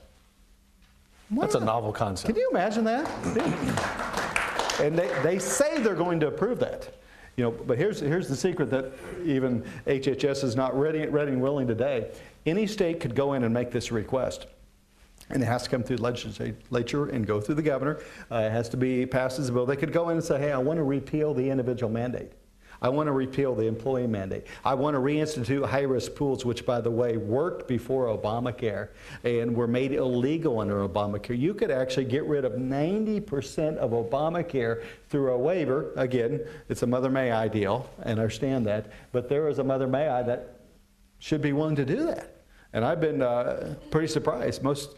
[1.30, 2.34] Why That's a novel concept.
[2.34, 3.10] Can you imagine that?
[4.80, 6.94] and they, they say they're going to approve that.
[7.36, 8.92] You know, but here's, here's the secret that
[9.26, 12.12] even HHS is not ready, ready and willing today.
[12.46, 14.46] Any state could go in and make this request.
[15.30, 18.02] And it has to come through the legislature and go through the governor.
[18.30, 19.66] Uh, it has to be passed as a bill.
[19.66, 22.34] They could go in and say, hey, I want to repeal the individual mandate.
[22.84, 24.46] I want to repeal the employee mandate.
[24.66, 28.90] I want to reinstitute high risk pools, which, by the way, worked before Obamacare
[29.24, 31.40] and were made illegal under Obamacare.
[31.40, 35.94] You could actually get rid of 90% of Obamacare through a waiver.
[35.96, 38.92] Again, it's a Mother May I deal, and I understand that.
[39.14, 40.60] But there is a Mother May I that
[41.20, 42.36] should be willing to do that.
[42.74, 44.62] And I've been uh, pretty surprised.
[44.62, 44.98] Most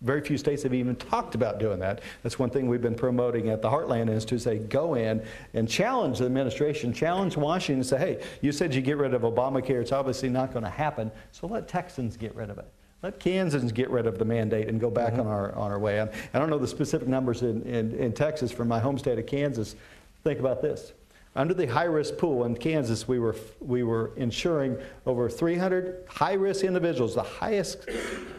[0.00, 2.00] Very few states have even talked about doing that.
[2.22, 5.22] That's one thing we've been promoting at the Heartland is to say, go in
[5.54, 9.22] and challenge the administration, challenge Washington and say, hey, you said you get rid of
[9.22, 9.80] Obamacare.
[9.80, 11.10] It's obviously not going to happen.
[11.30, 12.66] So let Texans get rid of it.
[13.02, 15.22] Let Kansans get rid of the mandate and go back mm-hmm.
[15.22, 16.00] on, our, on our way.
[16.00, 19.26] I don't know the specific numbers in, in, in Texas from my home state of
[19.26, 19.74] Kansas.
[20.22, 20.92] Think about this.
[21.34, 26.34] Under the high risk pool in Kansas, we were, we were insuring over 300 high
[26.34, 27.88] risk individuals, the highest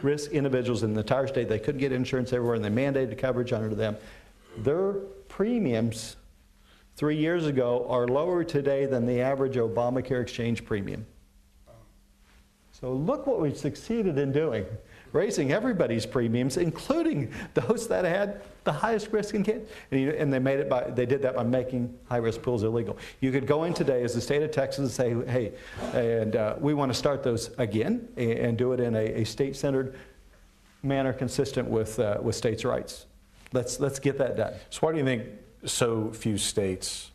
[0.02, 1.48] risk individuals in the entire state.
[1.48, 3.96] They couldn't get insurance everywhere, and they mandated coverage under them.
[4.58, 4.92] Their
[5.28, 6.14] premiums
[6.94, 11.04] three years ago are lower today than the average Obamacare exchange premium.
[12.70, 14.66] So look what we've succeeded in doing
[15.14, 19.70] raising everybody's premiums, including those that had the highest risk in Kansas.
[19.90, 22.98] And, they made it by they did that by making high risk pools illegal.
[23.20, 25.52] You could go in today as the state of Texas and say, hey,
[25.94, 29.24] and uh, we want to start those again and, and do it in a, a
[29.24, 29.94] state centered
[30.82, 33.06] manner consistent with uh, with states' rights.
[33.52, 34.54] Let's let's get that done.
[34.70, 35.24] So why do you think
[35.64, 37.12] so few states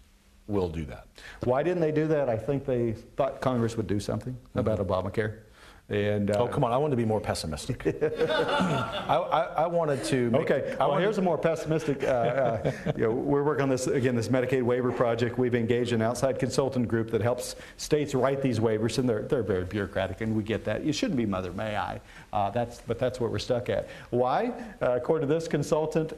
[0.48, 1.06] will do that?
[1.44, 2.30] Why didn't they do that?
[2.30, 4.60] I think they thought Congress would do something mm-hmm.
[4.60, 5.40] about Obamacare.
[5.89, 6.71] And, uh, oh, come on.
[6.71, 7.88] I wanted to be more pessimistic.
[8.13, 10.30] I, I, I, wanted to.
[10.30, 10.75] Make, okay.
[10.78, 12.04] well, here's a more pessimistic.
[12.04, 15.39] Uh, uh, you know, we're working on this, again, this Medicaid waiver project.
[15.39, 19.41] We've engaged an outside consultant group that helps states write these waivers, and they're, they're
[19.41, 20.86] very bureaucratic, and we get that.
[20.86, 22.02] You shouldn't be Mother May I.
[22.32, 23.89] Uh, that's, but that's what we're stuck at.
[24.12, 24.54] Why?
[24.82, 26.13] Uh, according to this consultant,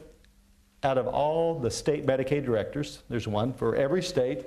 [0.82, 4.44] out of all the state Medicaid directors, there's one for every state,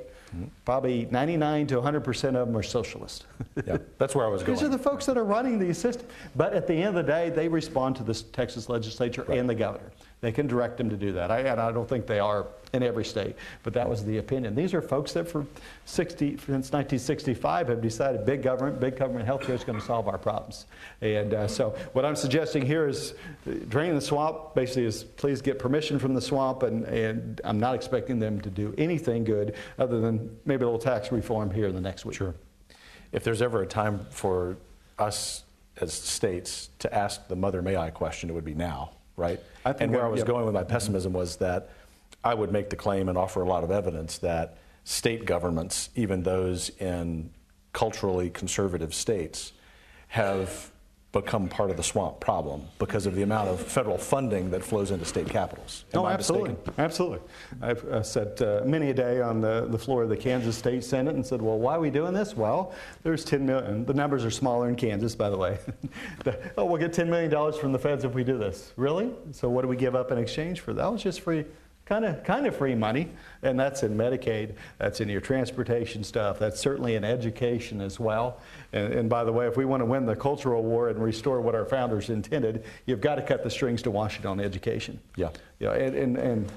[0.65, 3.25] Probably 99 to 100% of them are socialist.
[3.65, 4.57] yeah, that's where I was going.
[4.57, 6.07] These are the folks that are running the system.
[6.35, 9.38] But at the end of the day, they respond to the Texas legislature right.
[9.38, 9.91] and the governor.
[10.25, 11.29] They can direct them to do that.
[11.29, 14.55] I, and I don't think they are in every state, but that was the opinion.
[14.55, 15.45] These are folks that for
[15.85, 20.07] 60, since 1965 have decided big government, big government health care is going to solve
[20.07, 20.65] our problems.
[20.99, 23.13] And uh, so what I'm suggesting here is
[23.69, 27.75] draining the swamp basically is please get permission from the swamp, and, and I'm not
[27.75, 31.75] expecting them to do anything good other than maybe a little tax reform here in
[31.75, 32.15] the next week.
[32.15, 32.33] Sure.
[33.11, 34.57] If there's ever a time for
[34.97, 35.43] us
[35.79, 39.39] as states to ask the mother may I question, it would be now, right?
[39.65, 41.69] and where I was going with my pessimism was that
[42.23, 46.23] I would make the claim and offer a lot of evidence that state governments, even
[46.23, 47.32] those in
[47.73, 49.54] culturally conservative states,
[50.10, 50.71] have
[51.15, 54.91] become part of the swamp problem because of the amount of federal funding that flows
[54.91, 55.86] into state capitals.
[55.93, 56.49] Am oh, absolutely.
[56.49, 56.73] Mistaken?
[56.78, 57.19] Absolutely.
[57.62, 60.84] I've uh, said uh, many a day on the, the floor of the Kansas State
[60.84, 62.36] Senate and said, well, why are we doing this?
[62.36, 62.73] Well,
[63.04, 63.86] there's 10 million.
[63.86, 65.58] The numbers are smaller in Kansas, by the way.
[66.25, 68.73] the, oh, we'll get $10 million from the feds if we do this.
[68.75, 69.13] Really?
[69.32, 70.84] So what do we give up in exchange for that?
[70.84, 71.45] Well, it's just free
[71.86, 73.08] kind of kind of free money
[73.43, 78.39] and that's in medicaid that's in your transportation stuff that's certainly in education as well.
[78.74, 81.41] And, and, by the way if we want to win the cultural war and restore
[81.41, 85.00] what our founders intended you've got to cut the strings to washington on education.
[85.15, 85.30] Yeah.
[85.60, 86.52] Yeah and, and, and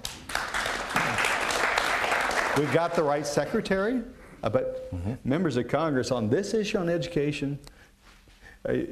[2.56, 4.02] we've got the right secretary
[4.42, 5.14] uh, but mm-hmm.
[5.28, 7.58] members of congress on this issue on education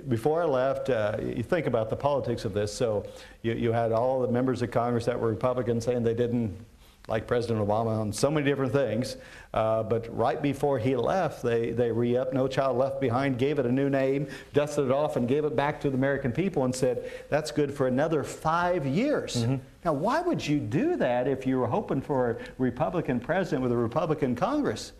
[0.08, 2.72] before I left, uh, you think about the politics of this.
[2.72, 3.04] So
[3.42, 6.56] you, you had all the members of Congress that were Republicans saying they didn't
[7.08, 9.16] like President Obama on so many different things.
[9.54, 13.58] Uh, but right before he left, they, they re upped No Child Left Behind, gave
[13.58, 16.64] it a new name, dusted it off, and gave it back to the American people
[16.64, 19.36] and said, that's good for another five years.
[19.36, 19.56] Mm-hmm.
[19.84, 23.72] Now, why would you do that if you were hoping for a Republican president with
[23.72, 24.92] a Republican Congress?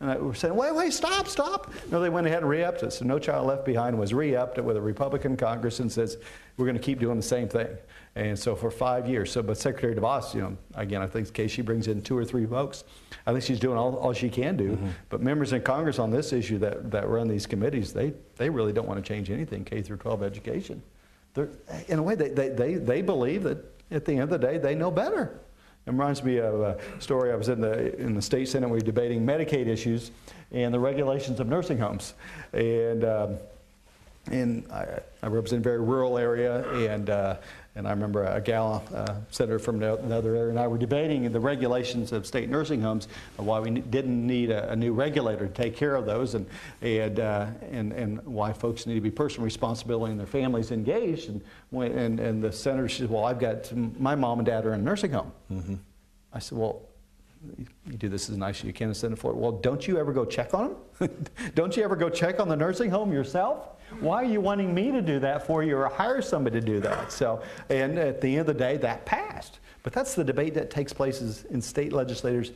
[0.00, 1.70] And we're saying, wait, wait, stop, stop.
[1.90, 2.92] No, they went ahead and re-upped it.
[2.92, 6.16] So No Child Left Behind was re-upped it with a Republican Congress and says,
[6.56, 7.68] we're going to keep doing the same thing.
[8.16, 9.30] And so for five years.
[9.30, 12.16] So, but Secretary DeVos, you know, again, I think in case she brings in two
[12.16, 12.84] or three folks,
[13.26, 14.70] I think she's doing all, all she can do.
[14.70, 14.88] Mm-hmm.
[15.10, 18.72] But members in Congress on this issue that, that run these committees, they, they really
[18.72, 20.82] don't want to change anything K through 12 education.
[21.34, 21.50] They're,
[21.88, 23.58] in a way, they, they, they, they believe that
[23.90, 25.40] at the end of the day, they know better.
[25.86, 27.32] It reminds me of a story.
[27.32, 28.68] I was in the, in the state senate.
[28.68, 30.10] We were debating Medicaid issues
[30.52, 32.14] and the regulations of nursing homes.
[32.52, 33.36] And, um,
[34.30, 37.36] and I, I, represent a very rural area, and, uh,
[37.76, 41.38] and I remember a gal, uh, senator from another area, and I were debating the
[41.38, 43.06] regulations of state nursing homes,
[43.36, 46.46] why we didn't need a, a new regulator to take care of those, and,
[46.82, 51.28] and, uh, and, and why folks need to be personal responsibility and their families engaged.
[51.28, 54.74] And, when, and, and the senator said, Well, I've got my mom and dad are
[54.74, 55.32] in a nursing home.
[55.52, 55.74] Mm-hmm.
[56.32, 56.82] I said, Well,
[57.86, 59.36] you do this as nice as you can and send it for it.
[59.36, 61.26] Well, don't you ever go check on them?
[61.54, 63.79] don't you ever go check on the nursing home yourself?
[63.98, 66.80] Why are you wanting me to do that for you or hire somebody to do
[66.80, 67.10] that?
[67.10, 69.58] So, and at the end of the day, that passed.
[69.82, 72.52] But that's the debate that takes place in state legislators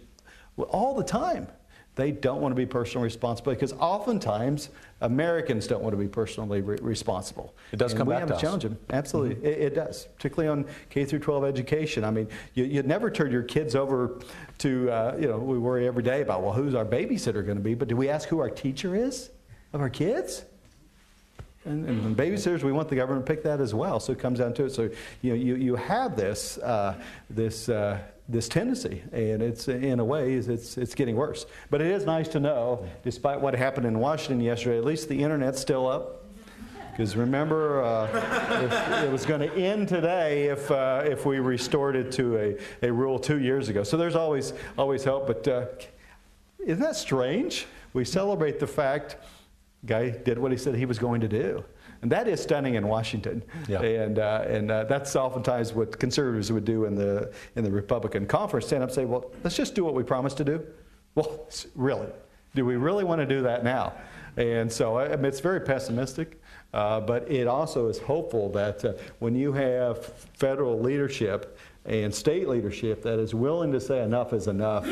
[0.68, 1.49] all the time.
[1.97, 4.70] They don't want to be personally responsible because oftentimes
[5.01, 7.55] Americans don't want to be personally re- responsible.
[7.70, 8.77] It does and come we back have to challenge them.
[8.90, 10.09] Absolutely, it, it does.
[10.16, 12.05] Particularly on K through 12 education.
[12.05, 14.18] I mean, you, you never turn your kids over
[14.59, 15.38] to uh, you know.
[15.38, 18.09] We worry every day about well, who's our babysitter going to be, but do we
[18.09, 19.31] ask who our teacher is
[19.73, 20.44] of our kids?
[21.66, 23.98] And, and babysitters, we want the government to pick that as well.
[23.98, 24.70] So it comes down to it.
[24.70, 24.90] So
[25.22, 27.00] you know, you, you have this uh,
[27.31, 31.46] this uh, this tendency, and it's in a way it's it's getting worse.
[31.70, 35.22] But it is nice to know, despite what happened in Washington yesterday, at least the
[35.22, 36.20] internet's still up.
[36.94, 42.12] Because remember, uh, it was going to end today if, uh, if we restored it
[42.12, 43.83] to a, a rule two years ago.
[43.83, 45.27] So there's always, always hope.
[45.27, 45.66] But uh,
[46.64, 47.66] isn't that strange?
[47.94, 49.16] We celebrate the fact
[49.87, 51.64] guy did what he said he was going to do.
[52.03, 53.42] And that is stunning in Washington.
[53.66, 53.81] Yeah.
[53.81, 58.27] And, uh, and uh, that's oftentimes what conservatives would do in the, in the Republican
[58.27, 60.66] conference stand up and say, well, let's just do what we promised to do.
[61.14, 62.09] Well, really?
[62.55, 63.94] Do we really want to do that now?
[64.37, 66.40] And so I mean, it's very pessimistic,
[66.73, 72.49] uh, but it also is hopeful that uh, when you have federal leadership and state
[72.49, 74.88] leadership that is willing to say enough is enough,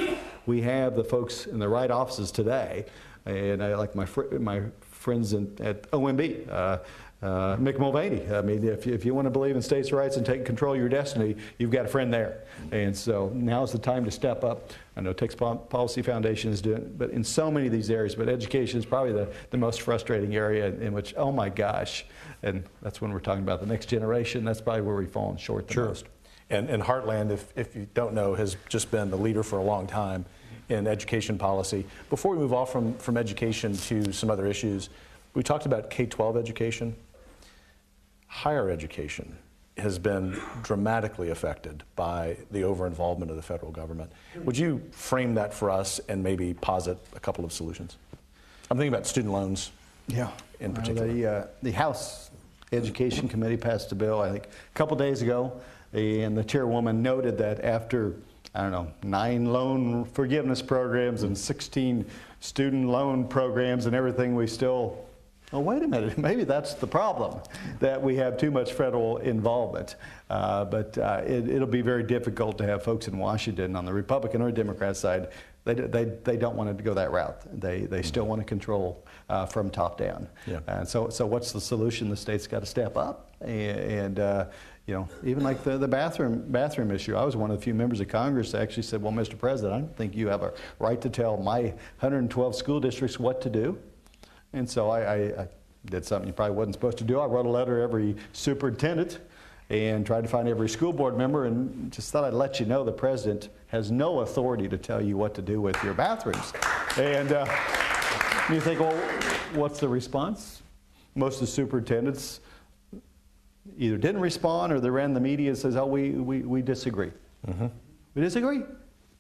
[0.47, 2.85] we have the folks in the right offices today.
[3.25, 6.79] And I like my, fr- my friends in, at OMB, uh,
[7.23, 8.29] uh, Mick Mulvaney.
[8.35, 10.75] I mean, if you, if you want to believe in states' rights and take control
[10.75, 12.43] of your destiny, you've got a friend there.
[12.73, 14.73] And so now's the time to step up.
[14.97, 18.17] I know Texas Policy Foundation is doing it, but in so many of these areas,
[18.17, 22.05] but education is probably the, the most frustrating area in which, oh my gosh,
[22.43, 25.69] and that's when we're talking about the next generation, that's probably where we've fallen short
[25.69, 26.07] the most.
[26.51, 29.63] And, and Heartland, if, if you don't know, has just been the leader for a
[29.63, 30.27] long time
[30.73, 31.85] in education policy.
[32.11, 34.89] Before we move off from, from education to some other issues,
[35.35, 36.95] we talked about K 12 education.
[38.27, 39.37] Higher education
[39.79, 44.11] has been dramatically affected by the over involvement of the federal government.
[44.45, 47.97] Would you frame that for us and maybe posit a couple of solutions?
[48.71, 49.71] I'm thinking about student loans.
[50.09, 50.31] Yeah.
[50.61, 51.07] in Uh, particular.
[51.13, 52.31] the, uh, the House
[52.73, 55.53] Education Committee passed a bill, I think, a couple days ago,
[55.93, 58.15] and the chairwoman noted that after,
[58.55, 62.05] I don't know, nine loan forgiveness programs and 16
[62.41, 65.07] student loan programs and everything, we still,
[65.55, 67.41] oh, wait a minute, maybe that's the problem,
[67.81, 69.97] that we have too much federal involvement.
[70.29, 73.93] Uh, but uh, it, it'll be very difficult to have folks in Washington on the
[73.93, 75.29] Republican or Democrat side
[75.65, 77.41] they, they, they don't want to go that route.
[77.61, 80.29] They, they still want to control uh, from top down.
[80.47, 80.61] Yeah.
[80.67, 82.09] And so, so what's the solution?
[82.09, 83.31] The state's got to step up.
[83.41, 84.47] And, and uh,
[84.87, 87.75] you know, even like the, the bathroom, bathroom issue, I was one of the few
[87.75, 89.39] members of Congress that actually said, well, Mr.
[89.39, 91.63] President, I don't think you have a right to tell my
[92.01, 93.79] 112 school districts what to do.
[94.53, 95.49] And so I, I, I
[95.87, 97.21] did something you probably wasn't supposed to do.
[97.21, 99.21] I wrote a letter to every superintendent
[99.71, 102.85] and tried to find every school board member and just thought I'd let you know
[102.85, 106.53] the president has no authority to tell you what to do with your bathrooms.
[106.99, 107.47] And uh,
[108.51, 108.97] you think, well,
[109.55, 110.63] what's the response?
[111.15, 112.41] Most of the superintendents
[113.79, 117.13] either didn't respond or they ran the media and says, oh, we, we, we disagree.
[118.15, 118.63] We disagree.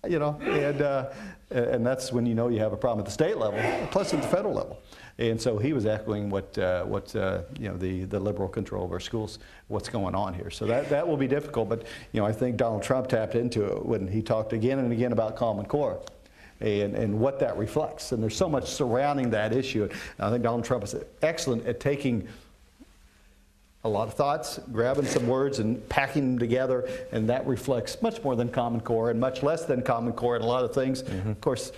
[0.09, 1.11] You know, and, uh,
[1.51, 3.61] and that's when you know you have a problem at the state level,
[3.93, 4.81] plus at the federal level.
[5.19, 8.85] And so he was echoing what, uh, what uh, you know, the, the liberal control
[8.85, 10.51] of our schools, what's going on here.
[10.51, 13.65] So that, that will be difficult, but you know, I think Donald Trump tapped into
[13.65, 16.01] it when he talked again and again about Common Core
[16.61, 18.11] and, and what that reflects.
[18.11, 19.89] And there's so much surrounding that issue.
[20.19, 22.27] I think Donald Trump is excellent at taking
[23.85, 28.23] a lot of thoughts, grabbing some words and packing them together, and that reflects much
[28.23, 31.03] more than Common Core and much less than Common Core and a lot of things.
[31.03, 31.31] Mm-hmm.
[31.31, 31.73] Of course,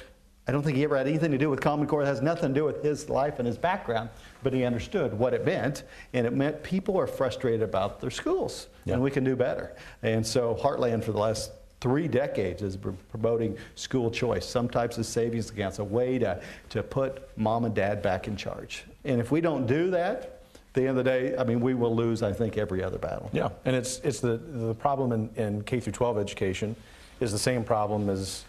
[0.46, 2.02] I don't think he ever had anything to do with Common Core.
[2.02, 4.10] It has nothing to do with his life and his background,
[4.42, 8.68] but he understood what it meant, and it meant people are frustrated about their schools,
[8.84, 8.94] Yeah.
[8.94, 9.74] and we can do better.
[10.02, 14.98] And so Heartland for the last three decades is pr- promoting school choice, some types
[14.98, 16.40] of savings accounts, a way to,
[16.70, 18.84] to put mom and dad back in charge.
[19.04, 20.33] And if we don't do that, at
[20.74, 23.30] the end of the day, I mean, we will lose, I think, every other battle.
[23.32, 26.76] Yeah, and it's, it's the, the problem in, in K through 12 education
[27.20, 28.44] is the same problem as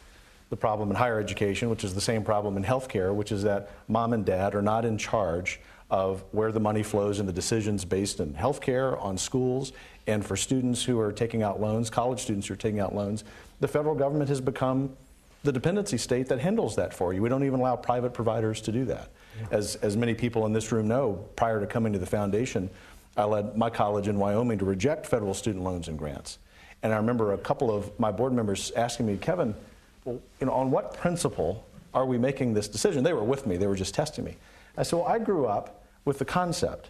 [0.50, 3.70] the problem in higher education, which is the same problem in healthcare, which is that
[3.88, 5.60] mom and dad are not in charge
[5.92, 9.72] of where the money flows and the decisions based in healthcare, on schools,
[10.08, 13.24] and for students who are taking out loans, college students who are taking out loans.
[13.60, 14.96] The federal government has become
[15.44, 17.22] the dependency state that handles that for you.
[17.22, 19.10] We don't even allow private providers to do that.
[19.52, 22.70] As, as many people in this room know, prior to coming to the foundation,
[23.18, 26.40] I led my college in Wyoming to reject federal student loans and grants.
[26.84, 29.56] And I remember a couple of my board members asking me, Kevin,
[30.04, 33.04] well, you know, on what principle are we making this decision?
[33.04, 34.36] They were with me, they were just testing me.
[34.78, 36.90] I said, well, I grew up with the concept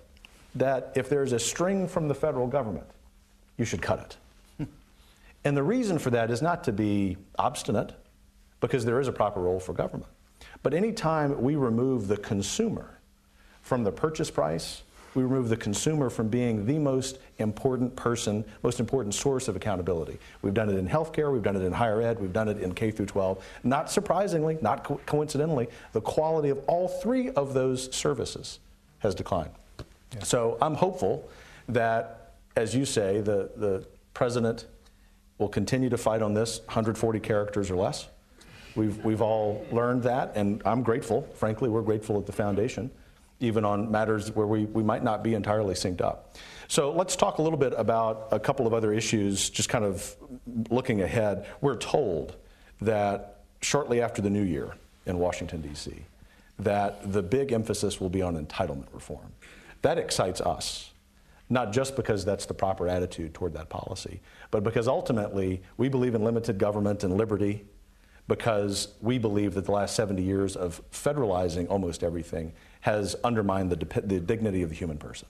[0.56, 2.88] that if there's a string from the federal government,
[3.58, 4.00] you should cut
[4.60, 4.68] it.
[5.44, 7.94] And the reason for that is not to be obstinate,
[8.62, 10.12] because there is a proper role for government.
[10.66, 12.98] But anytime we remove the consumer
[13.62, 14.82] from the purchase price,
[15.14, 20.18] we remove the consumer from being the most important person, most important source of accountability.
[20.42, 22.74] We've done it in healthcare, we've done it in higher ed, we've done it in
[22.74, 23.46] K through 12.
[23.64, 28.58] Not surprisingly, not co- coincidentally, the quality of all three of those services
[29.02, 29.52] has declined.
[30.16, 30.24] Yeah.
[30.24, 31.30] So I'm hopeful
[31.70, 33.86] that, as you say, the, the
[34.16, 34.66] president
[35.38, 38.08] will continue to fight on this 140 characters or less.
[38.76, 41.22] We've, we've all learned that, and I'm grateful.
[41.36, 42.92] Frankly, we're grateful at the foundation
[43.40, 46.36] even on matters where we, we might not be entirely synced up.
[46.68, 50.16] So let's talk a little bit about a couple of other issues, just kind of
[50.70, 51.46] looking ahead.
[51.62, 52.36] We're told
[52.82, 54.74] that shortly after the new year
[55.06, 55.94] in Washington, D.C.,
[56.60, 59.34] that the big emphasis will be on entitlement reform.
[59.82, 60.92] That excites us,
[61.50, 66.16] not just because that's the proper attitude toward that policy, but because ultimately we believe
[66.16, 67.66] in limited government and liberty
[68.28, 74.02] because we believe that the last 70 years of federalizing almost everything has undermined the,
[74.02, 75.28] the dignity of the human person.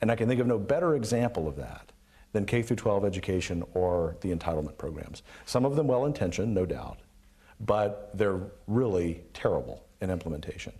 [0.00, 1.92] And I can think of no better example of that
[2.32, 5.22] than K through 12 education or the entitlement programs.
[5.44, 6.98] Some of them well intentioned, no doubt,
[7.58, 10.72] but they're really terrible in implementation.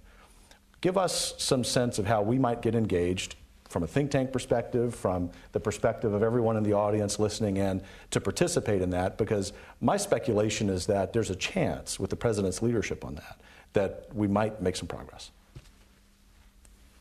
[0.80, 3.34] Give us some sense of how we might get engaged
[3.70, 7.80] from a think tank perspective, from the perspective of everyone in the audience listening in,
[8.10, 12.60] to participate in that, because my speculation is that there's a chance with the president's
[12.62, 13.40] leadership on that,
[13.72, 15.30] that we might make some progress.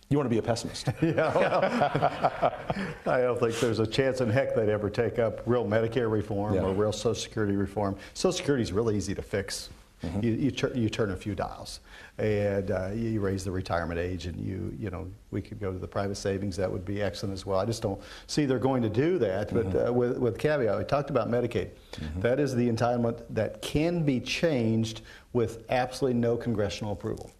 [0.09, 0.89] You want to be a pessimist.
[1.01, 2.53] yeah,
[3.07, 6.53] I don't think there's a chance in heck they'd ever take up real Medicare reform
[6.53, 6.61] yeah.
[6.61, 7.95] or real Social Security reform.
[8.13, 9.69] Social Security is really easy to fix.
[10.03, 10.23] Mm-hmm.
[10.23, 11.81] You, you, tur- you, turn a few dials
[12.19, 15.79] and uh, you raise the retirement age and you, you know, we could go to
[15.79, 16.57] the private savings.
[16.57, 17.59] That would be excellent as well.
[17.59, 19.49] I just don't see they're going to do that.
[19.49, 19.71] Mm-hmm.
[19.71, 21.69] But uh, with, with caveat, we talked about Medicaid.
[21.93, 22.21] Mm-hmm.
[22.21, 25.01] That is the entitlement that can be changed
[25.31, 27.31] with absolutely no congressional approval.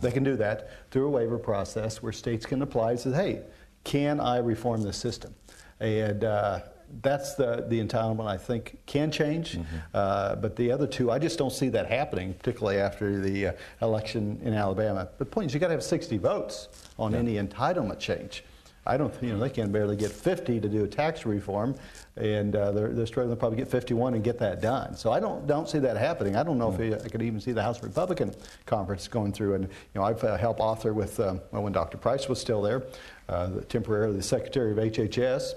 [0.00, 3.42] They can do that through a waiver process where states can apply and say, hey,
[3.84, 5.34] can I reform the system?
[5.80, 6.60] And uh,
[7.00, 9.52] that's the, the entitlement I think can change.
[9.52, 9.76] Mm-hmm.
[9.94, 13.52] Uh, but the other two, I just don't see that happening, particularly after the uh,
[13.80, 15.08] election in Alabama.
[15.16, 16.68] But the point is, you got to have 60 votes
[16.98, 17.18] on yeah.
[17.18, 18.44] any entitlement change.
[18.84, 21.76] I don't, you know, they can barely get 50 to do a tax reform,
[22.16, 24.96] and uh, they're, they're struggling to probably get 51 and get that done.
[24.96, 26.34] So I don't don't see that happening.
[26.34, 26.92] I don't know mm.
[26.92, 28.34] if I could even see the House Republican
[28.66, 29.54] conference going through.
[29.54, 31.96] And you know, I've uh, helped author with um, well, when Dr.
[31.96, 32.82] Price was still there,
[33.28, 35.52] uh, temporarily the Secretary of HHS.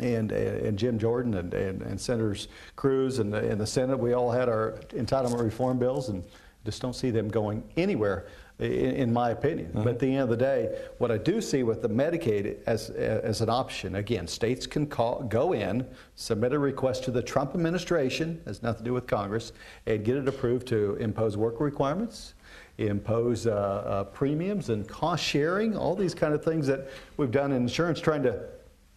[0.00, 4.30] And, and Jim Jordan and, and, and Senators Cruz and, and the Senate, we all
[4.30, 6.22] had our entitlement reform bills and
[6.64, 8.26] just don't see them going anywhere
[8.58, 9.68] in, in my opinion.
[9.68, 9.84] Mm-hmm.
[9.84, 12.90] But at the end of the day, what I do see with the Medicaid as,
[12.90, 15.86] as an option, again, states can call, go in,
[16.16, 19.52] submit a request to the Trump administration, has nothing to do with Congress,
[19.86, 22.34] and get it approved to impose work requirements,
[22.78, 27.52] impose uh, uh, premiums and cost sharing, all these kind of things that we've done
[27.52, 28.44] in insurance trying to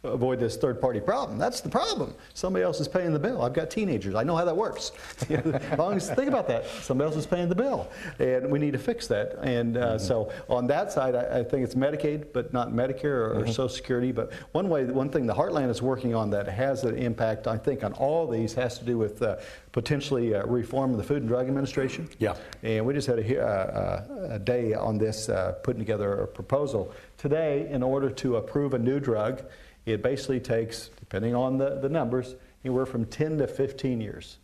[0.03, 1.37] avoid this third party problem.
[1.37, 2.15] That's the problem.
[2.33, 3.41] Somebody else is paying the bill.
[3.41, 4.15] I've got teenagers.
[4.15, 4.91] I know how that works.
[5.29, 7.87] as long as think about that, somebody else is paying the bill.
[8.17, 9.37] And we need to fix that.
[9.43, 10.05] And uh, mm-hmm.
[10.05, 13.51] so on that side, I, I, think it's Medicaid, but not Medicare or, mm-hmm.
[13.51, 14.11] Social Security.
[14.11, 17.57] But one way, one thing the Heartland is working on that has an impact, I
[17.57, 19.37] think, on all these has to do with uh,
[19.71, 22.09] potentially uh, reform of the Food and Drug Administration.
[22.17, 22.35] Yeah.
[22.63, 26.27] And we just had a, uh, uh, a day on this, uh, putting together a
[26.27, 29.43] proposal today in order to approve a new drug
[29.85, 34.37] it basically takes, depending on the, the numbers, anywhere from 10 to 15 years.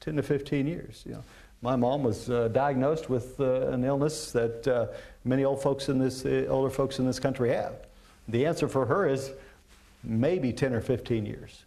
[0.00, 1.02] 10 to 15 years.
[1.06, 1.24] You know.
[1.62, 4.86] My mom was uh, diagnosed with uh, an illness that uh,
[5.24, 7.86] many old folks in this, uh, older folks in this country have.
[8.28, 9.32] The answer for her is
[10.02, 11.64] maybe 10 or 15 years.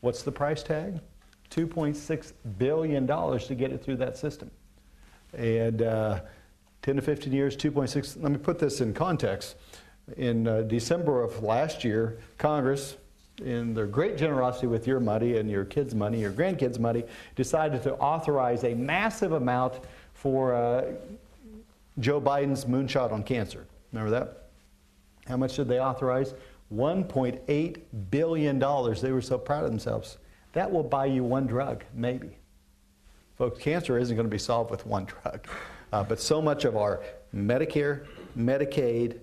[0.00, 1.00] What's the price tag?
[1.50, 4.50] $2.6 billion to get it through that system.
[5.36, 6.20] And uh,
[6.82, 8.22] 10 to 15 years, 2.6.
[8.22, 9.56] Let me put this in context
[10.16, 12.96] in uh, December of last year, Congress,
[13.44, 17.04] in their great generosity with your money and your kids' money, your grandkids' money,
[17.34, 19.74] decided to authorize a massive amount
[20.14, 20.92] for uh,
[21.98, 23.66] Joe Biden's moonshot on cancer.
[23.92, 24.48] Remember that?
[25.26, 26.34] How much did they authorize?
[26.74, 27.80] $1.8
[28.10, 28.58] billion.
[28.58, 30.18] They were so proud of themselves.
[30.52, 32.30] That will buy you one drug, maybe.
[33.36, 35.46] Folks, cancer isn't going to be solved with one drug.
[35.92, 37.02] Uh, but so much of our
[37.34, 39.18] Medicare, Medicaid,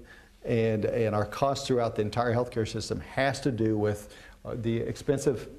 [0.46, 4.16] and, and our costs throughout the entire healthcare system has to do with
[4.46, 5.50] uh, the expensive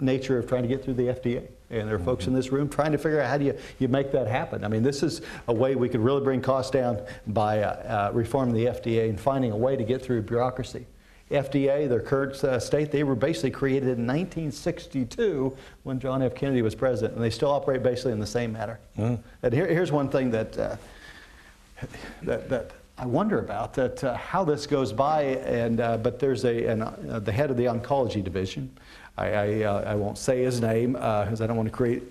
[0.00, 1.46] nature of trying to get through the FDA.
[1.70, 3.88] And there are folks in this room trying to figure out how do you, you
[3.88, 4.64] make that happen.
[4.64, 8.12] I mean, this is a way we could really bring costs down by uh, uh,
[8.12, 10.86] reforming the FDA and finding a way to get through bureaucracy.
[11.30, 16.34] FDA, their current uh, state, they were basically created in 1962 when John F.
[16.34, 18.80] Kennedy was president, and they still operate basically in the same manner.
[19.42, 20.76] And here, here's one thing that, uh,
[22.22, 25.22] that, that I wonder about that uh, how this goes by.
[25.22, 28.70] And uh, but there's a an, uh, the head of the oncology division.
[29.16, 32.02] I I, uh, I won't say his name because I don't want to create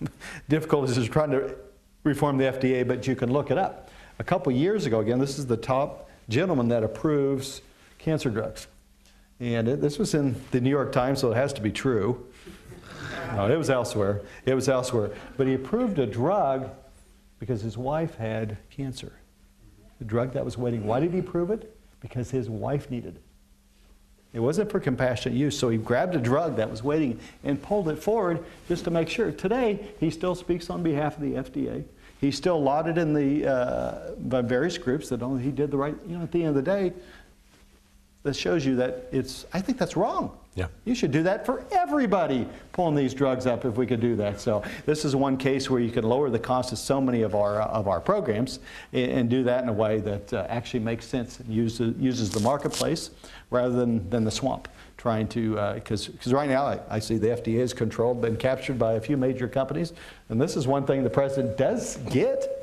[0.48, 1.54] difficulties just trying to
[2.02, 2.88] reform the FDA.
[2.88, 3.90] But you can look it up.
[4.20, 7.60] A couple years ago, again, this is the top gentleman that approves
[7.98, 8.68] cancer drugs,
[9.40, 12.26] and it, this was in the New York Times, so it has to be true.
[13.34, 14.22] No, it was elsewhere.
[14.46, 15.10] It was elsewhere.
[15.36, 16.70] But he approved a drug
[17.38, 19.17] because his wife had cancer.
[19.98, 20.84] The drug that was waiting.
[20.84, 21.74] Why did he prove it?
[22.00, 23.22] Because his wife needed it.
[24.34, 27.88] It wasn't for compassionate use, so he grabbed a drug that was waiting and pulled
[27.88, 29.32] it forward just to make sure.
[29.32, 31.84] Today, he still speaks on behalf of the FDA.
[32.20, 35.94] He's still lauded in the uh, by various groups that only he did the right.
[36.06, 36.92] You know, at the end of the day,
[38.24, 39.46] that shows you that it's.
[39.52, 40.36] I think that's wrong.
[40.58, 40.66] Yeah.
[40.84, 44.40] You should do that for everybody, pulling these drugs up if we could do that.
[44.40, 47.36] So this is one case where you can lower the cost of so many of
[47.36, 48.58] our, uh, of our programs
[48.92, 52.30] and, and do that in a way that uh, actually makes sense and uses, uses
[52.30, 53.10] the marketplace
[53.50, 54.66] rather than, than the swamp.
[54.96, 58.80] Trying to, because because right now I, I see the FDA is controlled and captured
[58.80, 59.92] by a few major companies,
[60.28, 62.57] and this is one thing the president does get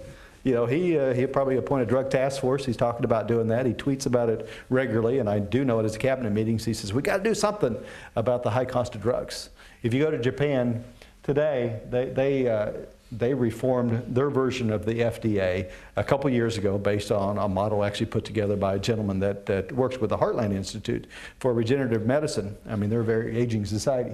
[0.45, 2.63] you know, he, uh, he probably appointed a drug task force.
[2.63, 3.65] He's talking about doing that.
[3.65, 6.93] He tweets about it regularly, and I do know at his cabinet meetings, he says,
[6.93, 7.75] we got to do something
[8.15, 9.49] about the high cost of drugs.
[9.81, 10.83] If you go to Japan
[11.23, 12.73] today, they, they, uh,
[13.11, 17.83] they reformed their version of the FDA a couple years ago based on a model
[17.83, 21.07] actually put together by a gentleman that, that works with the Heartland Institute
[21.39, 22.55] for regenerative medicine.
[22.69, 24.13] I mean, they're a very aging society.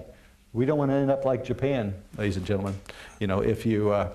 [0.54, 2.76] We don't want to end up like Japan, ladies and gentlemen.
[3.20, 4.12] You know, if you, uh,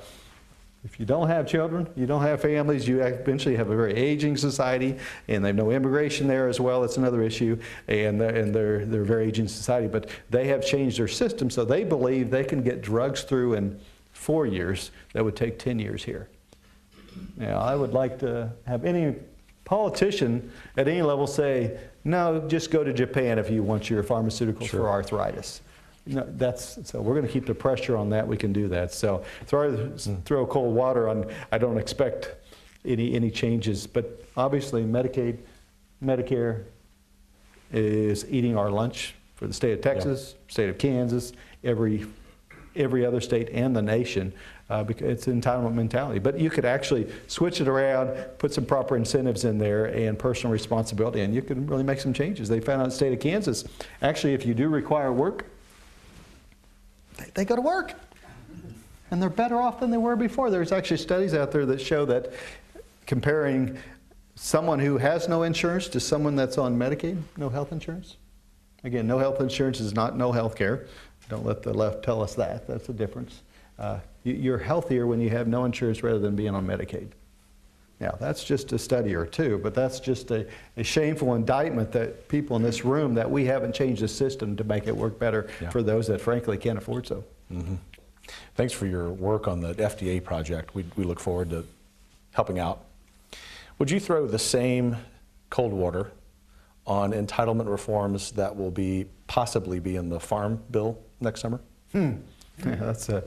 [0.86, 4.36] if you don't have children, you don't have families, you eventually have a very aging
[4.36, 6.84] society, and they have no immigration there as well.
[6.84, 7.58] It's another issue,
[7.88, 9.88] and they're, and they're, they're a very aging society.
[9.88, 13.80] But they have changed their system, so they believe they can get drugs through in
[14.12, 16.28] four years that would take 10 years here.
[17.36, 19.16] Now, I would like to have any
[19.64, 24.68] politician at any level say, no, just go to Japan if you want your pharmaceuticals
[24.68, 25.62] for arthritis.
[26.06, 28.26] No, that's so we're going to keep the pressure on that.
[28.26, 28.92] We can do that.
[28.92, 31.26] So throw throw cold water on.
[31.50, 32.34] I don't expect
[32.84, 35.38] any any changes, but obviously Medicaid,
[36.02, 36.64] Medicare
[37.72, 41.32] is eating our lunch for the state of Texas, state of Kansas,
[41.64, 42.06] every
[42.76, 44.32] every other state and the nation.
[44.68, 46.18] Uh, because it's entitlement mentality.
[46.18, 50.52] But you could actually switch it around, put some proper incentives in there, and personal
[50.52, 52.48] responsibility, and you can really make some changes.
[52.48, 53.62] They found out in the state of Kansas,
[54.02, 55.46] actually, if you do require work,
[57.16, 57.94] they, they go to work.
[59.10, 60.50] And they're better off than they were before.
[60.50, 62.32] There's actually studies out there that show that
[63.06, 63.78] comparing
[64.34, 68.16] someone who has no insurance to someone that's on Medicaid, no health insurance.
[68.84, 70.86] Again, no health insurance is not no health care.
[71.28, 72.66] Don't let the left tell us that.
[72.66, 73.42] That's the difference.
[73.78, 77.08] Uh, you, you're healthier when you have no insurance rather than being on Medicaid.
[77.98, 82.28] Now, that's just a study or two, but that's just a, a, shameful indictment that
[82.28, 85.48] people in this room that we haven't changed the system to make it work better
[85.62, 85.70] Yeah.
[85.70, 87.24] for those that frankly can't afford so.
[87.50, 87.76] Mm-hmm.
[88.54, 90.74] Thanks for your work on the FDA project.
[90.74, 91.64] We, we look forward to
[92.34, 92.84] helping out.
[93.78, 94.96] Would you throw the same
[95.48, 96.12] cold water
[96.86, 101.60] on entitlement reforms that will be possibly be in the farm bill next summer?
[101.92, 102.12] Hmm.
[102.64, 103.22] Yeah, that's a.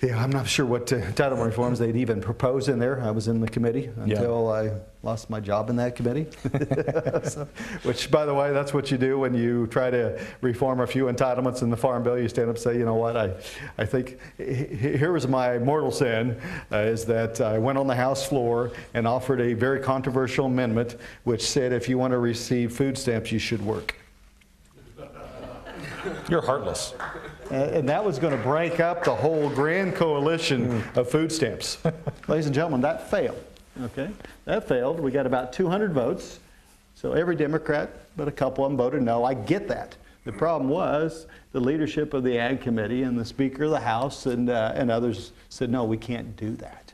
[0.00, 3.00] Yeah, I'm not sure what uh, entitlement reforms they'd even propose in there.
[3.02, 4.70] I was in the committee until I
[5.02, 6.26] lost my job in that committee.
[7.28, 7.48] So-
[7.82, 11.06] which, by the way, that's what you do when you try to reform a few
[11.06, 12.16] entitlements in the farm bill.
[12.16, 13.34] You stand up and say, you know what, I,
[13.76, 16.40] I think h- h- here was my mortal sin,
[16.70, 20.94] uh, is that I went on the House floor and offered a very controversial amendment
[21.24, 23.96] which said if you want to receive food stamps, you should work.
[26.30, 26.94] You're heartless.
[27.50, 31.78] And that was going to break up the whole grand coalition of food stamps.
[32.28, 33.42] Ladies and gentlemen, that failed.
[33.82, 34.10] Okay?
[34.44, 35.00] That failed.
[35.00, 36.40] We got about 200 votes.
[36.94, 39.24] So every Democrat, but a couple of them voted no.
[39.24, 39.96] I get that.
[40.24, 44.26] The problem was the leadership of the Ag Committee and the Speaker of the House
[44.26, 46.92] and, uh, and others said, no, we can't do that.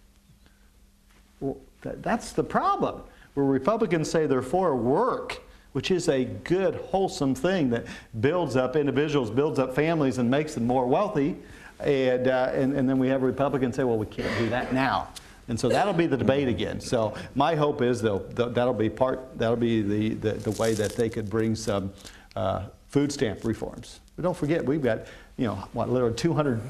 [1.40, 3.02] Well, that, that's the problem.
[3.32, 5.42] Where Republicans say they're for work,
[5.74, 7.84] which is a good, wholesome thing that
[8.20, 11.36] builds up individuals, builds up families, and makes them more wealthy.
[11.80, 15.08] And, uh, and, and then we have Republicans say, well, we can't do that now.
[15.48, 16.80] And so that'll be the debate again.
[16.80, 21.08] So my hope is that'll be part, that'll be the, the, the way that they
[21.08, 21.92] could bring some
[22.36, 23.98] uh, food stamp reforms.
[24.14, 25.06] But don't forget, we've got,
[25.36, 26.60] you know, what, literally 200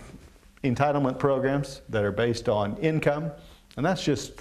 [0.65, 3.31] entitlement programs that are based on income,
[3.77, 4.33] and that's just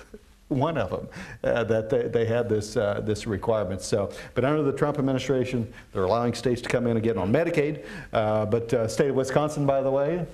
[0.49, 1.07] one of them
[1.43, 3.81] uh, that they, they had this, uh, this requirement.
[3.81, 7.31] So, but under the Trump administration, they're allowing states to come in and get on
[7.31, 7.85] Medicaid.
[8.11, 10.25] Uh, but uh, state of Wisconsin, by the way,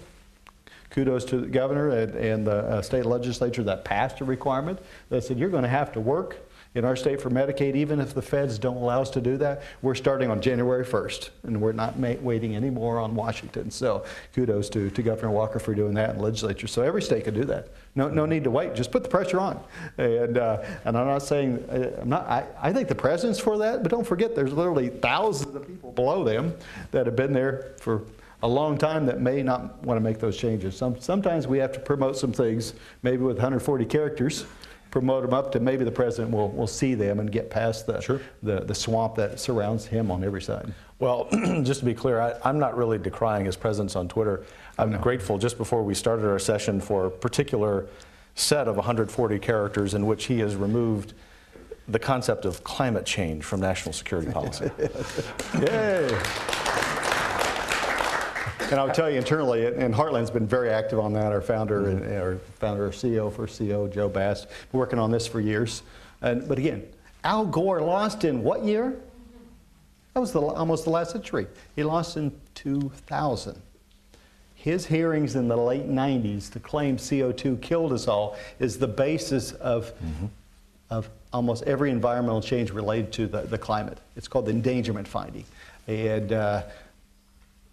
[0.89, 4.79] kudos to the governor and, and the uh, state legislature that passed a requirement
[5.09, 8.13] that said you're going to have to work in our state for Medicaid, even if
[8.13, 9.63] the feds don't allow us to do that.
[9.81, 13.71] We're starting on January 1st, and we're not waiting anymore on Washington.
[13.71, 14.05] So
[14.35, 16.67] kudos to, to Governor Walker for doing that and legislature.
[16.67, 17.69] So every state could do that.
[17.95, 18.75] No, no need to wait.
[18.75, 19.59] Just put the pressure on.
[19.97, 23.57] And, uh, and I'm not saying, uh, I'm not, I, I think the president's for
[23.57, 26.55] that, but don't forget there's literally thousands of people below them
[26.91, 28.03] that have been there for
[28.43, 30.77] a long time that may not want to make those changes.
[30.77, 34.45] Some, sometimes we have to promote some things, maybe with 140 characters,
[34.91, 37.99] promote them up to maybe the president will, will see them and get past the,
[38.01, 38.21] Sure.
[38.41, 40.73] the, the swamp that surrounds him on every side.
[40.99, 41.27] Well,
[41.63, 44.43] just to be clear, I, I'm not really decrying his presence on Twitter.
[44.77, 47.87] I'm grateful just before we started our session for a particular
[48.35, 51.13] set of 140 characters in which he has removed
[51.87, 54.69] the concept of climate change from national security policy.
[55.59, 56.19] Yay!
[58.71, 61.31] And I'll tell you internally, and Heartland's been very active on that.
[61.31, 62.21] Our founder and mm-hmm.
[62.21, 65.81] our founder, our CEO, first CEO, Joe Bast, been working on this for years.
[66.21, 66.85] And, but again,
[67.23, 68.91] Al Gore lost in what year?
[68.91, 68.99] Mm-hmm.
[70.13, 71.47] That was the, almost the last century.
[71.75, 73.59] He lost in 2000.
[74.53, 79.51] His hearings in the late 90s to claim CO2 killed us all is the basis
[79.53, 80.25] of, mm-hmm.
[80.91, 83.97] of almost every environmental change related to the, the climate.
[84.15, 85.45] It's called the endangerment finding.
[85.87, 86.63] And uh,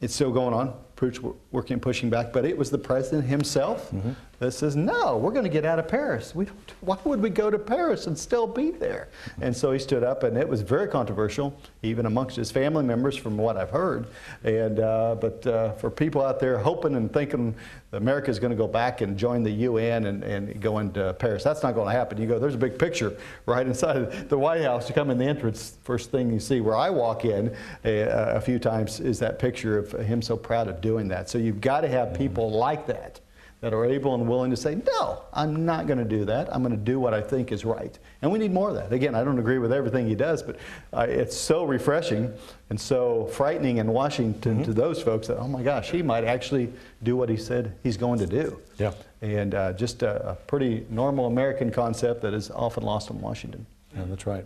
[0.01, 0.73] it's still going on.
[0.97, 4.11] Pruitt's wo- working, pushing back, but it was the president himself mm-hmm.
[4.39, 6.35] That says, "No, we're going to get out of Paris.
[6.81, 9.09] Why would we go to Paris and still be there?"
[9.41, 13.17] And so he stood up, and it was very controversial, even amongst his family members,
[13.17, 14.07] from what I've heard.
[14.45, 17.55] And uh, but uh, for people out there hoping and thinking
[17.93, 21.43] America is going to go back and join the UN and, and go into Paris,
[21.43, 22.21] that's not going to happen.
[22.21, 23.17] You go, there's a big picture
[23.47, 24.89] right inside the White House.
[24.89, 28.01] You come in the entrance, first thing you see where I walk in a,
[28.37, 31.31] a few times is that picture of him so proud of doing that.
[31.31, 33.21] So you've got to have people like that
[33.61, 36.55] that are able and willing to say, no, I'm not going to do that.
[36.55, 37.99] I'm going to do what I think is right.
[38.21, 38.93] And we need more of that.
[38.93, 40.57] Again, I don't agree with everything he does, but
[40.93, 42.33] uh, it's so refreshing
[42.69, 46.71] and so frightening in Washington to those folks that, oh my gosh, he might actually
[47.03, 48.61] do what he said he's going to do.
[48.79, 48.93] Yeah.
[49.23, 53.65] And uh, just a, a pretty normal American concept that is often lost in Washington.
[53.97, 54.45] Yeah, that's right.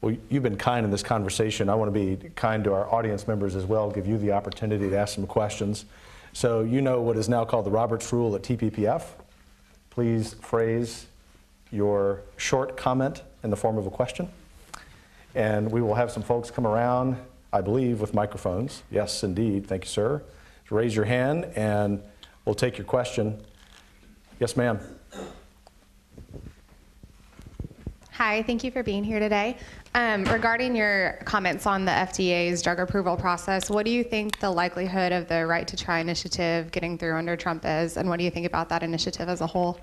[0.00, 1.68] Well, you've been kind in this conversation.
[1.68, 4.88] I want to be kind to our audience members as well, give you the opportunity
[4.88, 5.86] to ask some questions.
[6.38, 9.02] So, you know what is now called the Roberts Rule at TPPF.
[9.90, 11.06] Please phrase
[11.72, 14.28] your short comment in the form of a question.
[15.34, 17.16] And we will have some folks come around,
[17.52, 18.84] I believe, with microphones.
[18.88, 19.66] Yes, indeed.
[19.66, 20.22] Thank you, sir.
[20.70, 22.00] Raise your hand and
[22.44, 23.42] we'll take your question.
[24.38, 24.78] Yes, ma'am.
[28.12, 29.56] Hi, thank you for being here today.
[29.94, 34.50] Um, regarding your comments on the FDA's drug approval process, what do you think the
[34.50, 38.24] likelihood of the right to try initiative getting through under Trump is, and what do
[38.24, 39.80] you think about that initiative as a whole?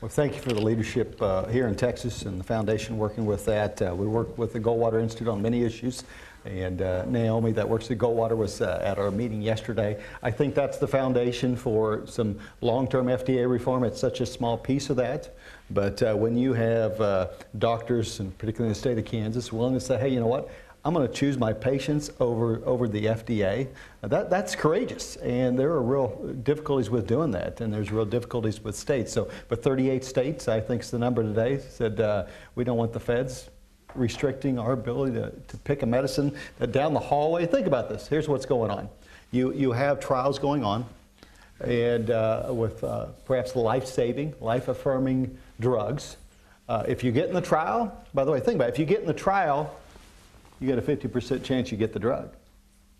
[0.00, 3.44] Well, thank you for the leadership uh, here in Texas and the foundation working with
[3.46, 3.80] that.
[3.80, 6.04] Uh, we work with the Goldwater Institute on many issues,
[6.44, 10.02] and uh, Naomi, that works at Goldwater, was uh, at our meeting yesterday.
[10.22, 13.84] I think that's the foundation for some long-term FDA reform.
[13.84, 15.34] It's such a small piece of that,
[15.70, 19.74] but uh, when you have uh, doctors, and particularly in the state of Kansas, willing
[19.74, 20.50] to say, "Hey, you know what?
[20.86, 23.66] I'm going to choose my patients over, over the FDA.
[24.02, 28.62] That, that's courageous, and there are real difficulties with doing that, and there's real difficulties
[28.62, 29.12] with states.
[29.12, 32.92] So, but 38 states, I think is the number today, said uh, we don't want
[32.92, 33.50] the feds
[33.96, 36.32] restricting our ability to, to pick a medicine
[36.70, 37.46] down the hallway.
[37.46, 38.06] Think about this.
[38.06, 38.88] Here's what's going on.
[39.32, 40.86] You, you have trials going on,
[41.64, 46.16] and uh, with uh, perhaps life-saving, life-affirming drugs.
[46.68, 48.72] Uh, if you get in the trial, by the way, think about it.
[48.72, 49.78] If you get in the trial,
[50.60, 52.30] you get a 50% chance you get the drug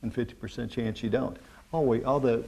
[0.02, 1.36] and 50% chance you don't.
[1.72, 2.44] All, we, all the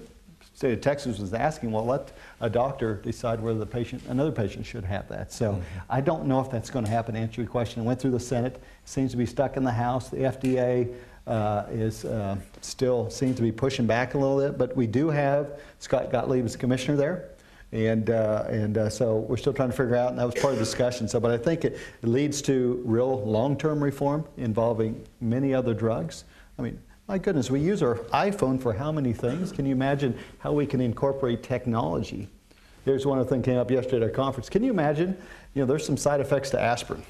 [0.54, 4.64] state of Texas was asking, well, let a doctor decide whether the patient, another patient
[4.66, 5.32] should have that.
[5.32, 7.14] So I don't know if that's going to happen.
[7.14, 9.72] To answer your question, it went through the Senate, seems to be stuck in the
[9.72, 10.08] House.
[10.08, 10.94] The FDA
[11.26, 15.10] uh, is uh, still seems to be pushing back a little bit, but we do
[15.10, 17.28] have Scott Gottlieb as commissioner there.
[17.70, 20.54] And, uh, and uh, so we're still trying to figure out, and that was part
[20.54, 21.06] of the discussion.
[21.06, 26.24] So, but I think it, it leads to real long-term reform involving many other drugs.
[26.58, 29.52] I mean, my goodness, we use our iPhone for how many things?
[29.52, 32.28] Can you imagine how we can incorporate technology?
[32.84, 34.48] Here's one of the things came up yesterday at our conference.
[34.48, 35.16] Can you imagine?
[35.54, 37.02] You know, there's some side effects to aspirin.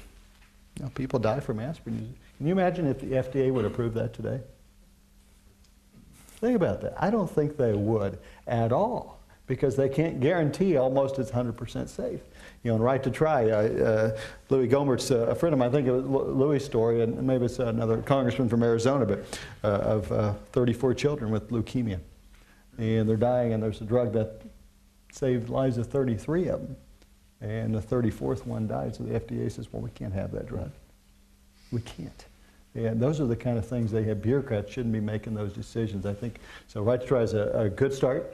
[0.77, 2.15] You know, people die from aspirin.
[2.37, 4.39] Can you imagine if the FDA would approve that today?
[6.37, 6.95] Think about that.
[6.97, 9.18] I don't think they would at all
[9.49, 12.21] because they can't guarantee almost it's 100% safe.
[12.61, 13.49] You know, and right to try.
[13.49, 14.17] I, uh,
[14.49, 15.69] Louie Gohmert's uh, a friend of mine.
[15.69, 19.67] I think it was Louis' story, and maybe it's another congressman from Arizona, but uh,
[19.67, 21.99] of uh, 34 children with leukemia,
[22.77, 24.39] and they're dying, and there's a drug that
[25.11, 26.77] saved lives of 33 of them,
[27.41, 28.95] and the 34th one died.
[28.95, 30.69] So the FDA says, well, we can't have that drug.
[31.71, 32.25] We can't.
[32.75, 34.21] And those are the kind of things they have.
[34.21, 36.05] Bureaucrats shouldn't be making those decisions.
[36.05, 36.83] I think so.
[36.83, 38.31] Right to try is a, a good start.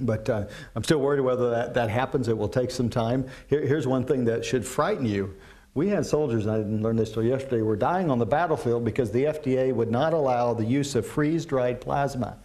[0.00, 2.28] But uh, I'm still worried whether that, that happens.
[2.28, 3.26] It will take some time.
[3.46, 5.34] Here, here's one thing that should frighten you.
[5.74, 8.84] We had soldiers, and I didn't learn this till yesterday, were dying on the battlefield
[8.84, 12.38] because the FDA would not allow the use of freeze dried plasma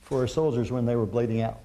[0.00, 1.60] for soldiers when they were bleeding out.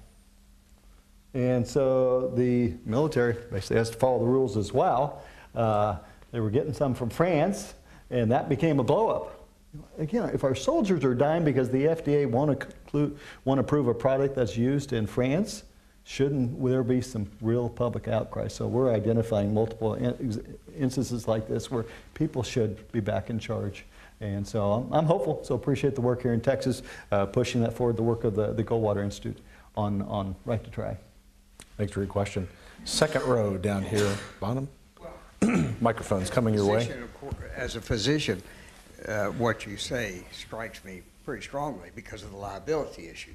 [1.32, 5.22] And so the military basically has to follow the rules as well.
[5.54, 5.96] Uh,
[6.32, 7.74] they were getting some from France,
[8.10, 9.30] and that became a blowup.
[9.98, 14.34] Again, if our soldiers are dying because the FDA won't, conclude, won't approve a product
[14.34, 15.62] that's used in France,
[16.02, 18.48] shouldn't there be some real public outcry?
[18.48, 23.84] So we're identifying multiple in- instances like this where people should be back in charge.
[24.20, 25.44] And so I'm, I'm hopeful.
[25.44, 28.52] So appreciate the work here in Texas, uh, pushing that forward, the work of the,
[28.52, 29.38] the Goldwater Institute
[29.76, 30.96] on, on right to try.
[31.76, 32.48] Thanks for your question.
[32.84, 34.68] Second row down here, bottom.
[35.80, 36.90] Microphone's coming your way.
[36.90, 38.42] Of cour- As a physician,
[39.06, 43.34] uh, what you say strikes me pretty strongly because of the liability issue.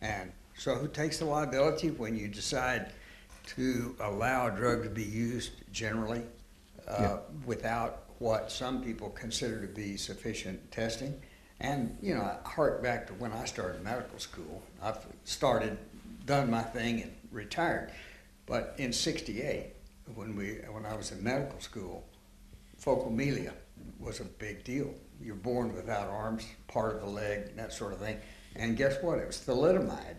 [0.00, 2.92] And so who takes the liability when you decide
[3.56, 6.22] to allow a drug to be used generally
[6.88, 11.14] uh, without what some people consider to be sufficient testing?
[11.60, 14.62] And, you know, I hark back to when I started medical school.
[14.82, 15.78] I've started,
[16.26, 17.92] done my thing and retired.
[18.46, 19.72] But in 68,
[20.14, 22.04] when we, when I was in medical school,
[22.78, 23.52] phocomelia
[24.06, 24.94] was a big deal.
[25.20, 28.18] You're born without arms, part of the leg, that sort of thing.
[28.54, 29.18] And guess what?
[29.18, 30.16] It was thalidomide.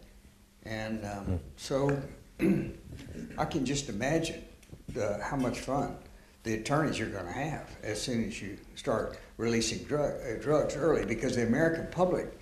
[0.66, 1.98] And um, so
[2.40, 4.44] I can just imagine
[4.90, 5.96] the, how much fun
[6.44, 10.76] the attorneys are going to have as soon as you start releasing drug, uh, drugs
[10.76, 12.38] early because the American public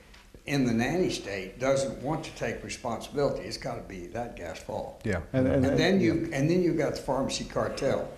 [0.48, 3.44] in the nanny state doesn't want to take responsibility.
[3.48, 5.02] It's got to be that guy's fault.
[5.04, 5.22] Yeah.
[5.34, 8.10] And, then you and then you've got the pharmacy cartel.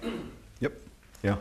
[0.59, 0.73] Yep.
[1.23, 1.37] Yeah.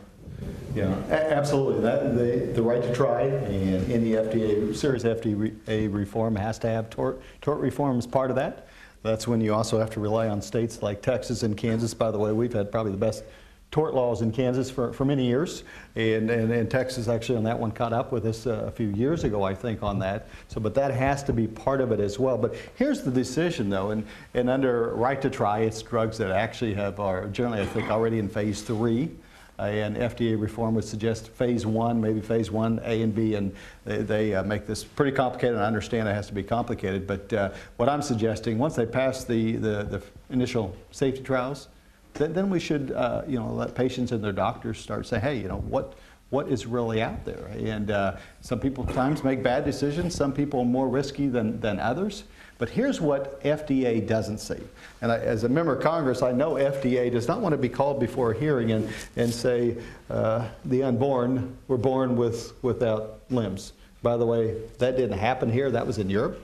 [0.74, 0.94] Yeah.
[1.08, 1.82] Absolutely.
[1.82, 6.90] That the the right to try and any FDA serious FDA reform has to have
[6.90, 8.68] tort tort reform as part of that.
[9.02, 11.94] That's when you also have to rely on states like Texas and Kansas.
[11.94, 13.24] By the way, we've had probably the best
[13.70, 15.64] tort laws in Kansas for, for many years,
[15.96, 18.88] and, and, and Texas actually on that one caught up with us uh, a few
[18.88, 20.28] years ago, I think, on that.
[20.48, 22.38] So, but that has to be part of it as well.
[22.38, 26.74] But here's the decision, though, and, and under right to try, it's drugs that actually
[26.74, 29.10] have are generally, I think, already in phase three.
[29.58, 33.54] And FDA reform would suggest phase one, maybe phase one, A and B, and
[33.84, 35.56] they, they uh, make this pretty complicated.
[35.56, 39.24] I understand it has to be complicated, but uh, what I'm suggesting, once they pass
[39.24, 41.68] the, the, the initial safety trials,
[42.14, 45.38] then, then we should, uh, you know, let patients and their doctors start saying, hey,
[45.38, 45.94] you know, what,
[46.30, 47.50] what is really out there?
[47.58, 50.14] And uh, some people times make bad decisions.
[50.14, 52.24] Some people are more risky than, than others.
[52.58, 54.60] But here's what FDA doesn't see.
[55.02, 57.68] And I, as a member of Congress, I know FDA does not want to be
[57.68, 59.76] called before a hearing and, and say
[60.08, 63.74] uh, the unborn were born with, without limbs.
[64.02, 65.70] By the way, that didn't happen here.
[65.70, 66.40] That was in Europe.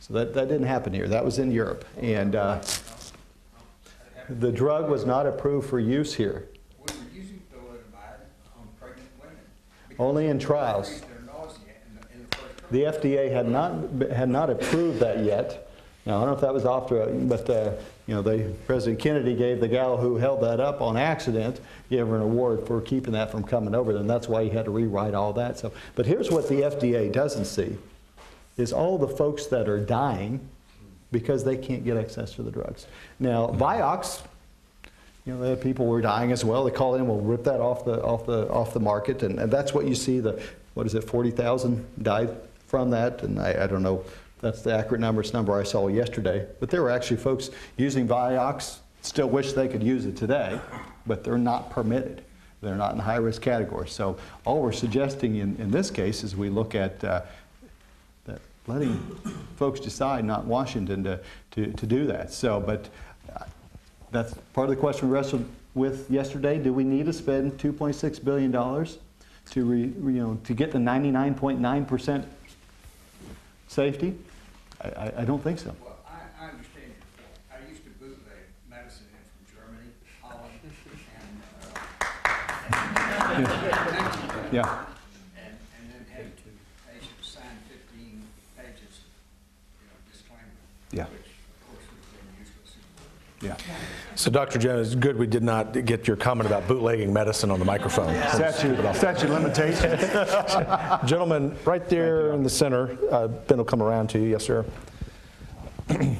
[0.00, 1.08] So that, that didn't happen here.
[1.08, 1.86] That was in Europe.
[1.98, 2.60] And uh,
[4.28, 8.20] the drug was not approved for use here, We were using thalidomide
[8.58, 9.36] on pregnant women.
[9.98, 11.00] only in trials.
[11.00, 12.26] Their nausea in the, in
[12.70, 13.72] the FDA had not,
[14.12, 15.70] had not approved that yet.
[16.06, 17.72] Now, I don't know if that was after, but, uh,
[18.06, 21.60] you know, they, President Kennedy gave the gal who held that up on accident,
[21.90, 24.64] gave her an award for keeping that from coming over, and that's why he had
[24.64, 25.58] to rewrite all that.
[25.58, 27.76] So, but here's what the FDA doesn't see,
[28.56, 30.40] is all the folks that are dying
[31.12, 32.86] because they can't get access to the drugs.
[33.18, 34.22] Now, Vioxx,
[35.26, 36.64] you know, people were dying as well.
[36.64, 39.52] They call in, we'll rip that off the off the off the market, and, and
[39.52, 40.18] that's what you see.
[40.18, 40.42] The
[40.74, 42.34] what is it, forty thousand died
[42.70, 44.04] from that, and I, I don't know.
[44.40, 45.20] That's the accurate number.
[45.20, 46.46] It's the number I saw yesterday.
[46.60, 48.78] But there were actually folks using Vioxx.
[49.02, 50.58] Still wish they could use it today,
[51.06, 52.22] but they're not permitted.
[52.62, 53.88] They're not in the high risk category.
[53.88, 57.22] So all we're suggesting in, in this case is we look at uh,
[58.26, 58.98] that letting
[59.56, 61.18] folks decide, not Washington, to,
[61.52, 62.32] to, to do that.
[62.32, 62.88] So, but
[63.34, 63.44] uh,
[64.12, 66.58] that's part of the question we wrestled with yesterday.
[66.58, 68.98] Do we need to spend 2.6 billion dollars
[69.50, 72.26] to re, you know to get the 99.9 percent
[73.70, 74.18] safety?
[74.82, 75.72] I, I, I don't think so.
[75.80, 77.38] Well, I, I understand your point.
[77.54, 79.90] I used to bootleg medicine in from Germany,
[80.20, 81.78] Holland, and, uh,
[84.52, 84.66] Yeah.
[85.38, 86.26] and, and then had
[86.90, 88.26] patients sign fifteen
[88.58, 89.06] pages,
[89.78, 90.50] you know, disclaimer.
[90.90, 91.06] Yeah.
[91.14, 92.74] Which, of course, was
[93.40, 93.56] Yeah.
[94.20, 94.58] So, Dr.
[94.58, 98.14] Jones, it's good we did not get your comment about bootlegging medicine on the microphone.
[98.28, 100.02] Statute, statute limitations.
[101.08, 102.98] Gentlemen, right there in the center.
[103.10, 104.26] Uh, ben will come around to you.
[104.26, 104.66] Yes, sir.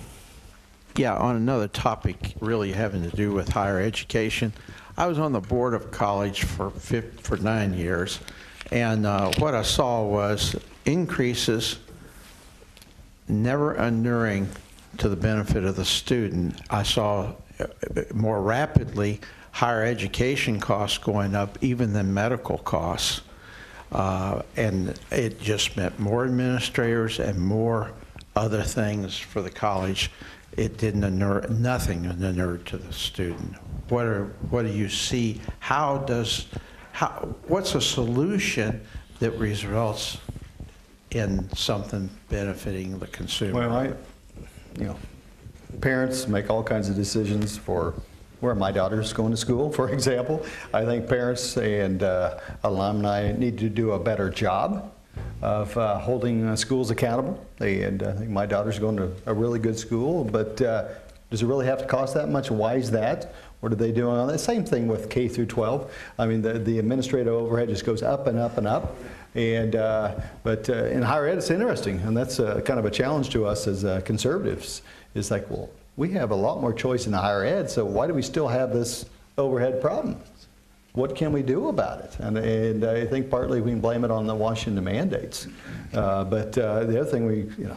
[0.97, 4.53] Yeah, on another topic really having to do with higher education.
[4.97, 8.19] I was on the board of college for fif- for nine years,
[8.73, 11.79] and uh, what I saw was increases
[13.29, 14.49] never inuring
[14.99, 16.61] to the benefit of the student.
[16.71, 17.35] I saw
[18.15, 19.21] more rapidly
[19.53, 23.23] higher education costs going up even than medical costs.
[23.93, 27.91] Uh, and it just meant more administrators and more
[28.37, 30.11] other things for the college.
[30.57, 33.57] It didn't inure, nothing inured to the student.
[33.89, 35.41] What are, what do you see?
[35.59, 36.47] How does,
[36.93, 38.81] how, what's a solution
[39.19, 40.19] that results
[41.11, 43.69] in something benefiting the consumer?
[43.69, 43.87] Well, I,
[44.79, 44.97] you know,
[45.81, 47.95] parents make all kinds of decisions for
[48.41, 50.45] where my daughter's going to school, for example.
[50.75, 54.93] I think parents and uh, alumni need to do a better job
[55.43, 57.45] of uh, holding uh, schools accountable.
[57.61, 60.89] And I think my daughter's going to a really good school, but uh,
[61.31, 62.51] does it really have to cost that much?
[62.51, 63.35] Why is that?
[63.61, 64.39] What are they doing on that?
[64.39, 65.93] Same thing with K through 12.
[66.19, 68.97] I mean, the, the administrative overhead just goes up and up and up.
[69.35, 73.31] And uh, but uh, in higher ed, it's interesting, and that's kind of a challenge
[73.31, 74.83] to us as conservatives.
[75.15, 78.07] It's like, well, we have a lot more choice in the higher ed, so why
[78.07, 79.07] do we still have this
[79.37, 80.17] overhead problem?
[80.93, 82.17] What can we do about it?
[82.19, 85.47] And, and I think partly we can blame it on the Washington mandates.
[85.95, 87.77] Uh, but uh, the other thing we, you know,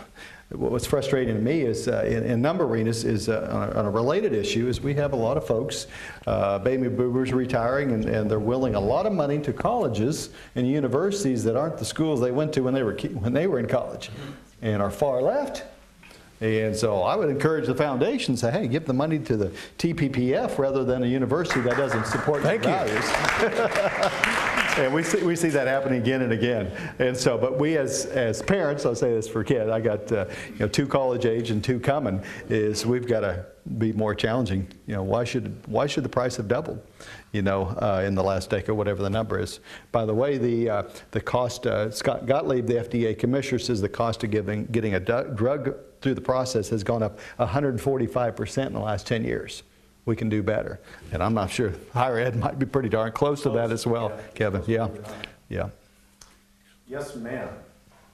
[0.50, 3.86] what's frustrating to me is uh, in, in number arenas is uh, on, a, on,
[3.86, 5.88] a, related issue is we have a lot of folks,
[6.28, 10.68] uh, baby boomers retiring, and, and, they're willing a lot of money to colleges and
[10.68, 13.68] universities that aren't the schools they went to when they were when they were in
[13.68, 14.12] college,
[14.62, 15.64] and are far left.
[16.44, 19.50] And so I would encourage the foundation to say, hey, give the money to the
[19.78, 23.06] TPPF rather than a university that doesn't support Thank your values.
[24.78, 26.70] and we see, we see that happening again and again.
[27.00, 30.26] And so, but we as, as parents, I'll say this for kids, I got uh,
[30.50, 33.46] you know, two college age and two coming, is we've got to
[33.78, 34.68] be more challenging.
[34.86, 36.86] You know, why should, why should the price have doubled,
[37.32, 39.62] you know, uh, in the last decade, whatever the number is.
[39.94, 43.88] By the way, the, uh, the cost, uh, Scott Gottlieb, the FDA commissioner, says the
[43.88, 48.80] cost of giving, getting a drug through the process has gone up 145% in the
[48.80, 49.64] last 10 years
[50.06, 50.80] we can do better.
[51.12, 54.12] And I'm not sure higher ed might be pretty darn close to that as well,
[54.36, 54.62] Kevin.
[54.68, 54.90] Yeah,
[55.50, 55.70] yeah.
[56.88, 57.50] Yes, ma'am.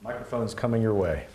[0.02, 1.26] Microphone's coming your way.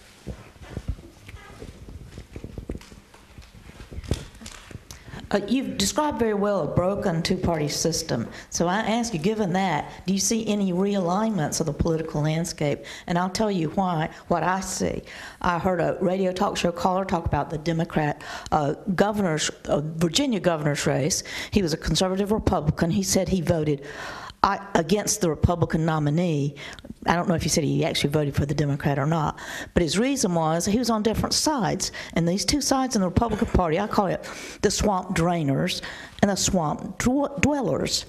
[5.31, 8.29] Uh, you've described very well a broken two-party system.
[8.51, 12.85] So I ask you, given that, do you see any realignments of the political landscape?
[13.07, 14.11] And I'll tell you why.
[14.29, 15.03] What I see,
[15.41, 18.23] I heard a radio talk show caller talk about the Democrat
[18.53, 21.23] uh, governor's uh, Virginia governor's race.
[21.51, 22.91] He was a conservative Republican.
[22.91, 23.87] He said he voted.
[24.75, 26.57] Against the Republican nominee.
[27.07, 29.39] I don't know if he said he actually voted for the Democrat or not,
[29.73, 31.93] but his reason was he was on different sides.
[32.13, 34.29] And these two sides in the Republican Party, I call it
[34.61, 35.81] the swamp drainers
[36.21, 38.05] and the swamp dwellers.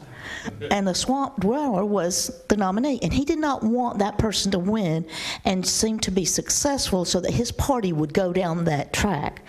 [0.71, 4.59] And the swamp dweller was the nominee, and he did not want that person to
[4.59, 5.05] win
[5.45, 9.43] and seem to be successful so that his party would go down that track.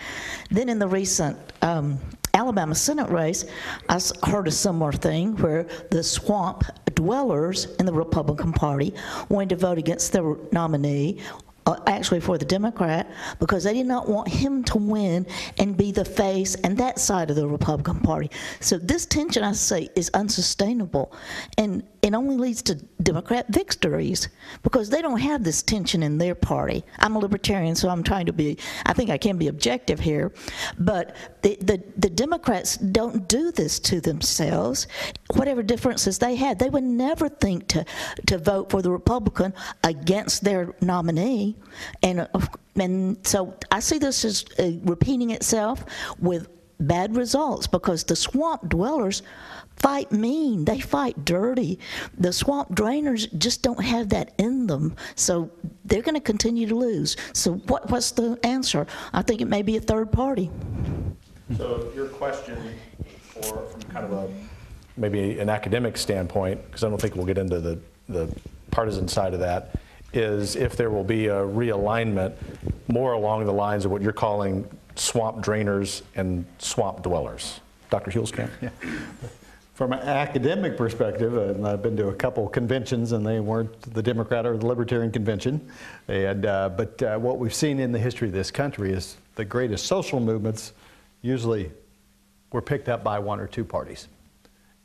[0.51, 1.99] Then in the recent um,
[2.33, 3.45] Alabama Senate race,
[3.89, 6.63] I heard a similar thing where the swamp
[6.93, 8.93] dwellers in the Republican Party
[9.29, 11.19] wanted to vote against their nominee
[11.67, 15.91] Uh, actually for the Democrat, because they did not want him to win and be
[15.91, 18.31] the face and that side of the Republican Party.
[18.61, 21.11] So this tension, I say, is unsustainable,
[21.57, 24.29] and it only leads to Democrat victories
[24.63, 26.85] because they don't have this tension in their party.
[26.99, 28.57] I'm a libertarian, so I'm trying to be.
[28.85, 30.31] I think I can be objective here,
[30.79, 34.87] but the the, the Democrats don't do this to themselves.
[35.33, 37.83] Whatever differences they had, they would never think to
[38.27, 39.53] to vote for the Republican
[39.83, 41.56] against their nominee
[42.03, 42.39] and, uh,
[42.75, 45.85] and so I see this as uh, repeating itself
[46.19, 46.49] with
[46.79, 49.23] bad results because the swamp dwellers
[49.77, 51.79] fight mean, they fight dirty.
[52.17, 55.51] The swamp drainers just don't have that in them, so
[55.85, 57.15] they're going to continue to lose.
[57.33, 58.87] So, what, what's the answer?
[59.13, 60.49] I think it may be a third party.
[61.57, 62.75] So, your question,
[63.21, 64.29] for, from kind of a
[64.97, 67.79] maybe an academic standpoint, because I don't think we'll get into the,
[68.09, 68.35] the
[68.71, 69.75] partisan side of that,
[70.17, 72.35] is if there will be a realignment
[72.87, 77.59] more along the lines of what you're calling swamp drainers and swamp dwellers.
[77.89, 78.11] Dr.
[78.11, 78.49] Huelskamp?
[78.61, 78.69] Yeah.
[79.73, 84.01] From an academic perspective, and I've been to a couple conventions, and they weren't the
[84.01, 85.69] Democrat or the Libertarian convention.
[86.07, 89.45] And uh, but uh, what we've seen in the history of this country is the
[89.45, 90.73] greatest social movements
[91.21, 91.71] usually
[92.51, 94.07] were picked up by one or two parties.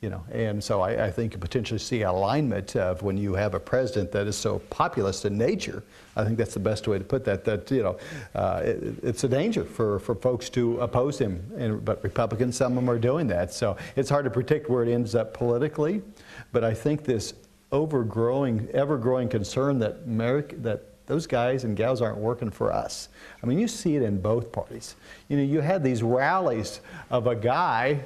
[0.03, 3.55] You know, and so I, I think you potentially see alignment of when you have
[3.55, 5.85] a president that is so populist in nature.
[6.17, 7.45] I think that's the best way to put that.
[7.45, 7.99] That you know,
[8.35, 11.41] uh, it, it's a danger for, for folks to oppose him.
[11.57, 13.55] And, but Republicans, some of them are doing that.
[13.55, 16.03] So it's hard to predict where it ends up politically.
[16.51, 17.35] But I think this
[17.71, 23.09] overgrowing, ever-growing concern that America, that those guys and gals aren't working for us.
[23.43, 24.97] I mean, you see it in both parties.
[25.29, 26.81] You know, you had these rallies
[27.11, 28.01] of a guy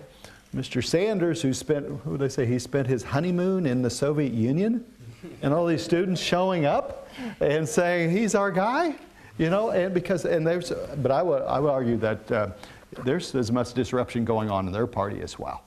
[0.57, 0.83] Mr.
[0.83, 4.83] Sanders, who spent, who would I say, he spent his honeymoon in the Soviet Union,
[5.43, 8.95] and all these students showing up and saying, he's our guy,
[9.37, 12.49] you know, and because, and there's, but I would, I would argue that uh,
[13.05, 15.63] there's as much disruption going on in their party as well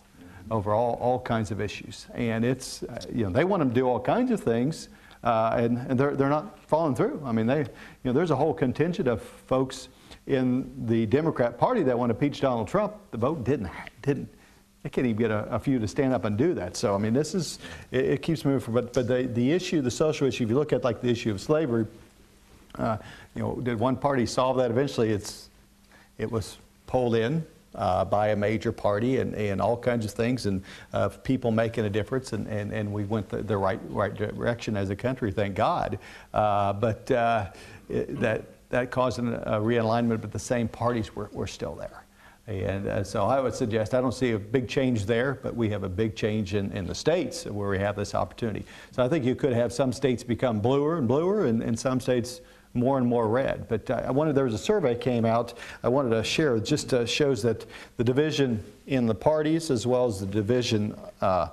[0.50, 2.08] over all, all kinds of issues.
[2.16, 4.90] And it's, uh, you know, they want them to do all kinds of things,
[5.24, 7.22] uh, and, and they're, they're not following through.
[7.24, 7.66] I mean, they, you
[8.06, 9.90] know, there's a whole contingent of folks
[10.26, 12.96] in the Democrat Party that want to impeach Donald Trump.
[13.12, 13.70] The vote didn't,
[14.02, 14.30] didn't,
[14.84, 16.78] they can't even get a, a, few to stand up and do that.
[16.78, 17.60] So, I mean, this is,
[17.92, 18.74] it, it keeps moving.
[18.74, 21.32] But, but the, the issue, the social issue, if you look at like the issue
[21.32, 21.86] of slavery,
[22.76, 22.98] uh,
[23.36, 25.10] you know, did one party solve that eventually?
[25.10, 25.50] It's,
[26.18, 26.58] it was
[26.88, 30.64] pulled in uh, by a major party and, and all kinds of things and
[30.94, 34.78] uh, people making a difference and, and, and we went the, the right, right direction
[34.78, 36.00] as a country, thank God.
[36.34, 37.52] Uh, but uh,
[37.90, 41.99] it, that, that caused a realignment, but the same parties were, were still there.
[42.50, 45.70] And uh, so I would suggest, I don't see a big change there, but we
[45.70, 48.66] have a big change in, in the states where we have this opportunity.
[48.92, 52.00] So I think you could have some states become bluer and bluer and, and some
[52.00, 52.42] states
[52.74, 53.68] more and more red.
[53.68, 56.66] But uh, I wanted, there was a survey came out I wanted to share, it
[56.66, 61.50] just uh, shows that the division in the parties as well as the division uh,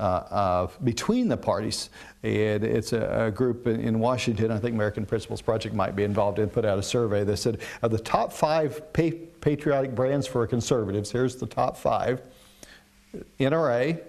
[0.00, 1.90] uh, between the parties.
[2.22, 6.04] And it's a, a group in, in, Washington, I think American Principles Project might be
[6.04, 8.92] involved in, put out a survey that said of the top five
[9.40, 12.22] patriotic brands for conservatives, here's the top five
[13.38, 14.00] NRA,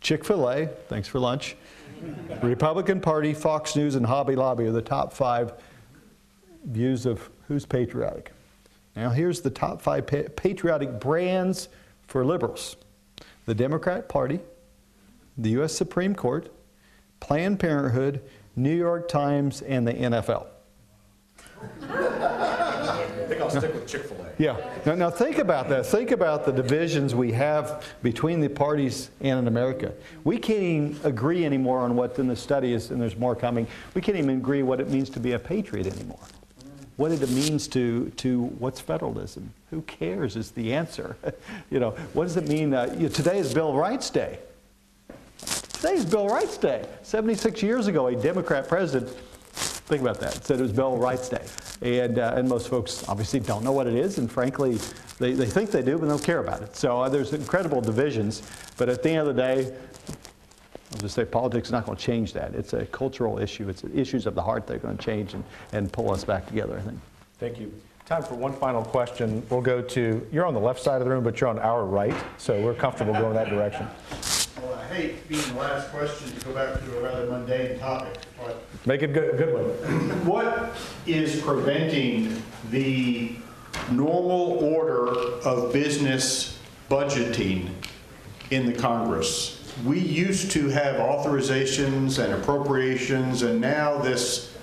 [0.00, 1.56] Chick fil A, thanks for lunch,
[2.42, 5.52] Republican Party, Fox News, and Hobby Lobby are the top five
[6.64, 8.32] views of who's patriotic.
[8.96, 11.68] Now, here's the top five pa patriotic brands
[12.06, 12.76] for liberals
[13.46, 14.40] the Democrat Party,
[15.36, 15.72] the U.S.
[15.74, 16.52] Supreme Court,
[17.20, 18.22] Planned Parenthood,
[18.54, 20.46] New York Times, and the NFL.
[21.82, 24.21] I think I'll stick with Chick fil.
[24.42, 24.56] Yeah.
[24.84, 25.86] Now, now, think about that.
[25.86, 29.92] Think about the divisions we have between the parties and in America.
[30.24, 32.34] We can't even agree anymore on what's in the
[32.64, 33.68] is, and there's more coming.
[33.94, 36.18] We can't even agree what it means to be a patriot anymore.
[36.96, 39.54] What it means to, to what's federalism?
[39.70, 41.16] Who cares is the answer.
[41.70, 42.74] you know, what does it mean?
[42.74, 44.40] Uh, you know, today is Bill Rights Day.
[45.38, 46.84] Today is Bill Rights Day.
[47.02, 49.16] 76 years ago, a Democrat president,
[49.92, 51.44] think about that, said it was Bill Rights Day.
[51.82, 54.78] And, uh, and most folks obviously don't know what it is, and frankly,
[55.18, 56.74] they, they think they do, but they don't care about it.
[56.74, 58.42] So uh, there's incredible divisions,
[58.78, 59.76] but at the end of the day,
[60.92, 62.54] I'll just say politics is not going to change that.
[62.54, 63.68] It's a cultural issue.
[63.68, 66.46] It's issues of the heart that are going to change and, and pull us back
[66.46, 66.98] together, I think.
[67.38, 67.70] Thank you.
[68.06, 69.42] Time for one final question.
[69.50, 71.84] We'll go to, you're on the left side of the room, but you're on our
[71.84, 73.86] right, so we're comfortable going that direction.
[74.60, 78.18] Well, I hate being the last question to go back to a rather mundane topic,
[78.36, 80.26] but Make it a good, good one.
[80.26, 80.74] what
[81.06, 83.32] is preventing the
[83.90, 86.58] normal order of business
[86.90, 87.70] budgeting
[88.50, 89.58] in the Congress?
[89.86, 94.54] We used to have authorizations and appropriations, and now this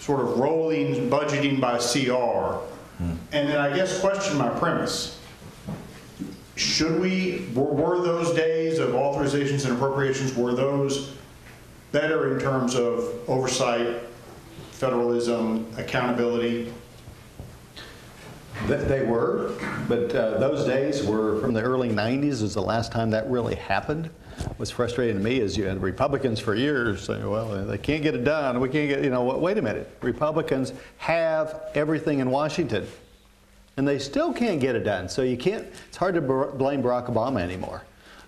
[0.00, 2.58] sort of rolling budgeting by CR.
[3.02, 3.16] Hmm.
[3.32, 5.18] And then I guess question my premise
[6.56, 11.16] should we, were, were those days of authorizations and appropriations, were those
[11.90, 14.02] better in terms of oversight,
[14.72, 16.72] federalism, accountability?
[18.66, 19.52] They were,
[19.88, 23.56] but uh, those days were from the early 90s is the last time that really
[23.56, 24.08] happened.
[24.56, 28.14] What's frustrating to me is you had Republicans for years saying, well, they can't get
[28.14, 28.60] it done.
[28.60, 29.96] We can't get, you know, wait a minute.
[30.02, 32.86] Republicans have everything in Washington
[33.76, 35.08] and they still can't get it done.
[35.08, 37.82] So you can't, it's hard to blame Barack Obama anymore.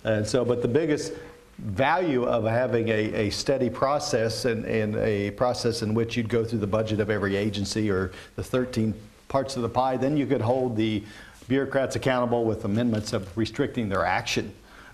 [0.05, 1.13] And so, but the biggest
[1.59, 6.45] value of having a, a steady process and, and a process in which you'd go
[6.45, 8.95] through the budget of every agency or the 13
[9.29, 11.03] parts of the pie, then you could hold the
[11.49, 14.53] bureaucrats accountable with amendments of restricting their action.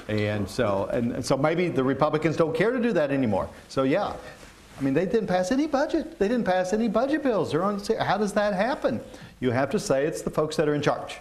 [0.08, 3.48] And so, and, and so maybe the Republicans don't care to do that anymore.
[3.68, 4.14] So yeah,
[4.78, 6.18] I mean, they didn't pass any budget.
[6.18, 7.52] They didn't pass any budget bills.
[7.52, 9.00] They're on, how does that happen?
[9.42, 11.18] You have to say it's the folks that are in charge.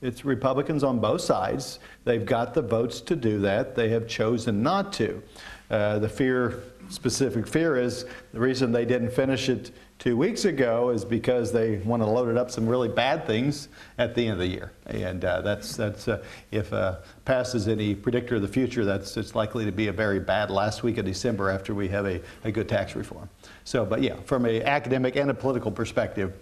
[0.00, 1.80] It's Republicans on both sides.
[2.04, 3.74] They've got the votes to do that.
[3.74, 5.20] They have chosen not to.
[5.68, 10.90] Uh, the fear, specific fear, is the reason they didn't finish it two weeks ago
[10.90, 13.66] is because they want to load it up some really bad things
[13.98, 14.70] at the end of the year.
[14.86, 16.22] And uh, that's, that's uh,
[16.52, 20.20] if uh, passes any predictor of the future, that's it's likely to be a very
[20.20, 23.28] bad last week of December after we have a, a good tax reform.
[23.64, 26.34] So, but yeah, from an academic and a political perspective,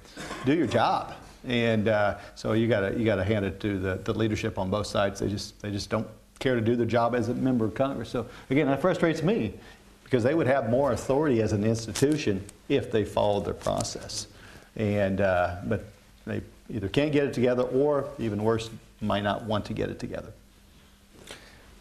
[0.44, 1.14] do your job.
[1.46, 4.70] And uh, so you got you got to hand it to the, the leadership on
[4.70, 5.20] both sides.
[5.20, 6.06] They just they just don't
[6.38, 8.10] care to do their job as a member of Congress.
[8.10, 9.54] So again, that frustrates me
[10.04, 14.28] because they would have more authority as an institution if they followed their process.
[14.76, 15.84] And uh, but
[16.26, 18.70] they either can't get it together or even worse,
[19.00, 20.32] might not want to get it together.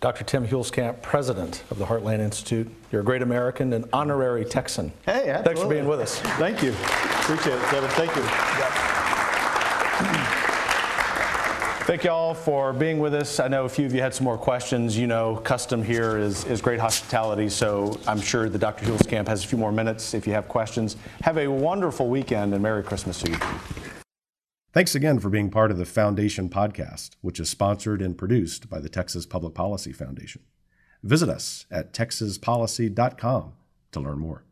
[0.02, 0.24] Dr.
[0.24, 2.68] Tim Huelskamp, president of the Heartland Institute.
[2.92, 4.92] You're a great American and honorary Texan.
[5.06, 5.44] Hey, absolutely.
[5.44, 6.20] Thanks for being with us.
[6.40, 6.72] Thank you.
[6.72, 7.90] Appreciate it, Kevin.
[7.92, 8.91] Thank you.
[11.92, 13.42] Thank you all for being with us.
[13.42, 14.98] I know a few of you had some more questions.
[14.98, 18.86] You know, custom here is, is great hospitality, so I'm sure the Dr.
[18.86, 20.96] Huelskamp has a few more minutes if you have questions.
[21.24, 23.38] Have a wonderful weekend and Merry Christmas to you.
[24.72, 28.80] Thanks again for being part of the Foundation podcast, which is sponsored and produced by
[28.80, 30.44] the Texas Public Policy Foundation.
[31.04, 33.52] Visit us at texaspolicy.com
[33.92, 34.46] to learn more.